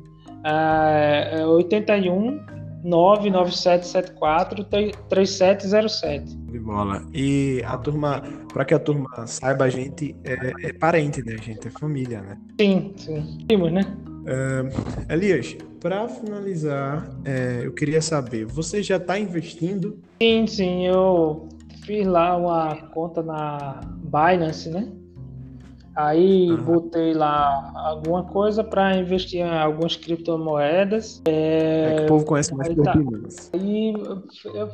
É, 0.44 1.40
é 1.40 1.46
81 1.46 2.57
99774 2.88 4.64
3707. 5.10 6.38
De 6.38 6.60
bola. 6.60 7.06
E 7.14 7.62
a 7.66 7.78
turma, 7.78 8.24
para 8.54 8.64
que 8.64 8.74
a 8.74 8.80
turma 8.80 9.28
saiba, 9.28 9.66
a 9.66 9.70
gente 9.70 10.16
é, 10.24 10.54
é, 10.68 10.74
parente, 10.74 11.22
né? 11.24 11.36
A 11.38 11.44
gente 11.44 11.68
é 11.68 11.72
família, 11.72 12.22
né? 12.22 12.38
Sim, 12.60 12.94
sim. 12.96 13.46
Temos, 13.48 13.72
né? 13.74 13.82
Uh, 14.24 15.12
Elias, 15.12 15.56
para 15.80 16.08
finalizar, 16.08 17.10
é, 17.26 17.62
eu 17.64 17.74
queria 17.74 18.02
saber, 18.02 18.46
você 18.46 18.82
já 18.82 18.98
está 18.98 19.20
investindo? 19.20 20.00
Sim, 20.22 20.48
sim, 20.48 20.86
eu 20.86 21.48
fiz 21.86 22.06
lá 22.06 22.36
uma 22.36 22.76
conta 22.94 23.22
na 23.22 23.82
Binance, 24.04 24.70
né? 24.70 24.92
Aí 25.98 26.52
uhum. 26.52 26.58
botei 26.58 27.12
lá 27.12 27.72
alguma 27.76 28.24
coisa 28.24 28.64
para 28.64 28.96
investir 28.96 29.40
em 29.40 29.50
algumas 29.50 29.96
criptomoedas. 29.96 31.24
É, 31.28 31.88
é 31.92 31.96
que 31.96 32.04
o 32.04 32.08
povo 32.08 32.26
conhece 32.26 32.54
mais 32.54 32.72
por 32.72 32.84
tá. 32.84 32.94
Aí 33.52 33.94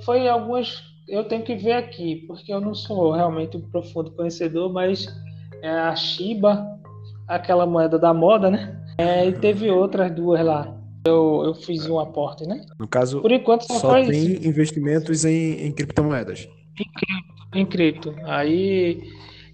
foi 0.04 0.28
algumas. 0.28 0.84
Eu 1.08 1.24
tenho 1.24 1.42
que 1.42 1.56
ver 1.56 1.74
aqui, 1.74 2.26
porque 2.28 2.54
eu 2.54 2.60
não 2.60 2.76
sou 2.76 3.14
realmente 3.14 3.56
um 3.56 3.62
profundo 3.62 4.12
conhecedor, 4.12 4.74
mas 4.74 5.08
é 5.62 5.70
a 5.70 5.96
Shiba, 5.96 6.68
aquela 7.26 7.66
moeda 7.66 7.98
da 7.98 8.14
moda, 8.14 8.52
né? 8.52 8.78
É, 8.98 9.26
e 9.26 9.32
teve 9.32 9.72
outras 9.72 10.12
duas 10.12 10.44
lá. 10.46 10.76
Eu, 11.08 11.44
eu 11.46 11.56
fiz 11.56 11.88
um 11.88 12.00
aporte, 12.00 12.46
né? 12.46 12.66
No 12.78 12.88
caso, 12.88 13.22
Por 13.22 13.32
enquanto 13.32 13.64
só, 13.64 13.80
só 13.80 13.94
tem 13.94 14.12
isso. 14.12 14.46
investimentos 14.48 15.24
em, 15.24 15.68
em 15.68 15.72
criptomoedas. 15.72 16.50
Em 16.78 16.86
cripto, 16.92 17.58
em 17.58 17.66
cripto. 17.66 18.16
Aí 18.26 19.04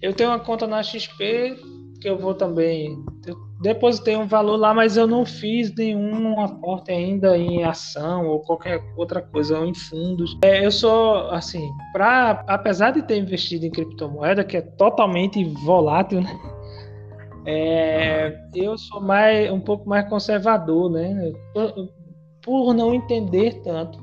eu 0.02 0.14
tenho 0.14 0.30
uma 0.30 0.38
conta 0.38 0.66
na 0.66 0.82
XP 0.82 1.56
que 2.00 2.08
eu 2.08 2.18
vou 2.18 2.34
também. 2.34 2.98
Eu 3.26 3.36
depositei 3.60 4.16
um 4.16 4.26
valor 4.26 4.56
lá, 4.56 4.72
mas 4.72 4.96
eu 4.96 5.06
não 5.06 5.26
fiz 5.26 5.74
nenhum 5.74 6.40
aporte 6.40 6.90
ainda 6.90 7.36
em 7.36 7.62
ação 7.62 8.26
ou 8.26 8.40
qualquer 8.40 8.82
outra 8.96 9.20
coisa, 9.20 9.58
ou 9.58 9.66
em 9.66 9.74
fundos. 9.74 10.36
É, 10.42 10.64
eu 10.64 10.70
sou, 10.70 11.30
assim, 11.30 11.68
pra, 11.92 12.42
apesar 12.48 12.92
de 12.92 13.02
ter 13.02 13.18
investido 13.18 13.66
em 13.66 13.70
criptomoeda, 13.70 14.42
que 14.42 14.56
é 14.56 14.62
totalmente 14.62 15.44
volátil, 15.64 16.22
né? 16.22 16.38
É, 17.46 18.34
eu 18.54 18.76
sou 18.78 19.00
mais 19.00 19.50
um 19.50 19.60
pouco 19.60 19.88
mais 19.88 20.08
conservador, 20.08 20.90
né? 20.90 21.32
Por, 21.52 21.88
por 22.42 22.74
não 22.74 22.94
entender 22.94 23.60
tanto. 23.62 23.98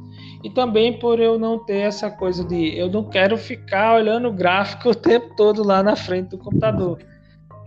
E 0.48 0.50
também 0.50 0.98
por 0.98 1.20
eu 1.20 1.38
não 1.38 1.60
ter 1.60 1.80
essa 1.80 2.10
coisa 2.10 2.42
de 2.42 2.74
eu 2.78 2.90
não 2.90 3.04
quero 3.04 3.38
ficar 3.38 3.96
olhando 3.98 4.30
o 4.30 4.34
gráfico 4.34 4.88
o 4.92 4.96
tempo 4.96 5.36
todo 5.36 5.62
lá 5.62 5.84
na 5.84 5.94
frente 5.94 6.30
do 6.30 6.38
computador. 6.38 7.00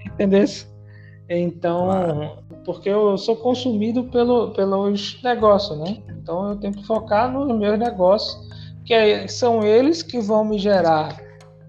Entendeu? 0.06 0.46
Então, 1.28 2.38
porque 2.64 2.88
eu 2.88 3.18
sou 3.18 3.36
consumido 3.36 4.04
pelo, 4.04 4.52
pelos 4.52 5.22
negócios, 5.22 5.78
né? 5.78 5.98
Então 6.08 6.48
eu 6.48 6.56
tenho 6.56 6.72
que 6.72 6.86
focar 6.86 7.30
nos 7.30 7.54
meus 7.54 7.78
negócios, 7.78 8.48
que 8.86 8.94
é, 8.94 9.28
são 9.28 9.62
eles 9.62 10.02
que 10.02 10.18
vão 10.18 10.42
me 10.42 10.58
gerar 10.58 11.20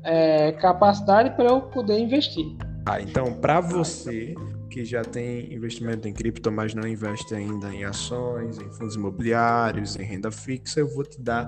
é, 0.05 0.53
capacidade 0.53 1.31
para 1.31 1.49
eu 1.49 1.59
poder 1.59 1.99
investir. 1.99 2.55
Ah, 2.85 3.01
então, 3.01 3.33
para 3.33 3.59
você 3.59 4.33
que 4.71 4.85
já 4.85 5.03
tem 5.03 5.53
investimento 5.53 6.07
em 6.07 6.13
cripto, 6.13 6.49
mas 6.49 6.73
não 6.73 6.87
investe 6.87 7.35
ainda 7.35 7.73
em 7.75 7.83
ações, 7.83 8.57
em 8.57 8.71
fundos 8.71 8.95
imobiliários, 8.95 9.97
em 9.97 10.03
renda 10.03 10.31
fixa, 10.31 10.79
eu 10.79 10.87
vou 10.87 11.03
te 11.03 11.21
dar 11.21 11.47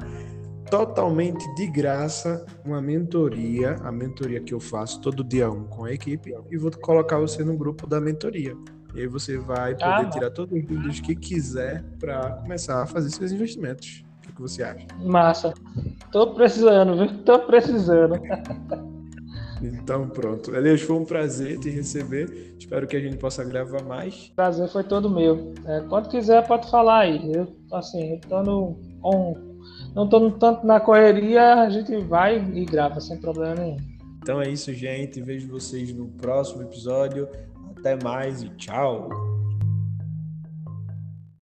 totalmente 0.69 1.43
de 1.55 1.67
graça 1.67 2.45
uma 2.65 2.82
mentoria, 2.82 3.78
a 3.82 3.91
mentoria 3.91 4.41
que 4.41 4.53
eu 4.53 4.59
faço 4.59 4.99
todo 5.01 5.24
dia 5.24 5.49
um 5.49 5.63
com 5.63 5.86
a 5.86 5.93
equipe, 5.93 6.36
e 6.51 6.57
vou 6.57 6.69
colocar 6.71 7.17
você 7.17 7.43
no 7.43 7.55
grupo 7.55 7.88
da 7.88 8.01
mentoria. 8.01 8.55
E 8.93 9.01
aí 9.01 9.07
você 9.07 9.38
vai 9.38 9.74
poder 9.74 9.86
ah, 9.88 10.09
tirar 10.09 10.30
todos 10.30 10.55
os 10.55 10.67
vídeos 10.67 10.99
que 10.99 11.15
quiser 11.15 11.84
para 11.99 12.30
começar 12.41 12.84
a 12.84 12.86
fazer 12.86 13.09
seus 13.09 13.32
investimentos. 13.32 14.03
O 14.17 14.21
que, 14.21 14.34
que 14.34 14.41
você 14.41 14.63
acha? 14.63 14.86
Massa. 14.99 15.53
Tô 16.11 16.34
precisando, 16.34 16.97
viu? 16.97 17.24
Tô 17.24 17.39
precisando. 17.39 18.19
Então, 19.68 20.09
pronto. 20.09 20.53
Elias, 20.53 20.82
foi 20.82 20.95
um 20.97 21.05
prazer 21.05 21.57
te 21.59 21.70
receber. 21.70 22.55
Espero 22.59 22.86
que 22.86 22.97
a 22.97 22.99
gente 22.99 23.18
possa 23.18 23.43
gravar 23.43 23.84
mais. 23.84 24.32
Prazer 24.36 24.68
foi 24.68 24.84
todo 24.84 25.09
meu. 25.09 25.53
É, 25.66 25.82
quando 25.88 26.09
quiser, 26.09 26.45
pode 26.45 26.70
falar 26.70 26.99
aí. 26.99 27.32
Eu, 27.34 27.47
assim, 27.72 28.14
eu 28.14 28.20
tô 28.22 28.43
no, 28.43 28.78
on, 29.03 29.36
não 29.95 30.07
tô 30.07 30.32
tanto 30.32 30.66
na 30.66 30.80
correria, 30.80 31.61
a 31.61 31.70
gente 31.70 31.95
vai 31.97 32.38
e 32.53 32.66
grava 32.66 32.99
sem 32.99 33.18
problema 33.18 33.55
nenhum. 33.55 33.78
Então 34.22 34.41
é 34.41 34.49
isso, 34.49 34.74
gente. 34.74 35.22
Vejo 35.22 35.49
vocês 35.49 35.93
no 35.93 36.07
próximo 36.07 36.64
episódio. 36.64 37.28
Até 37.78 38.01
mais 38.01 38.43
e 38.43 38.49
tchau. 38.49 39.32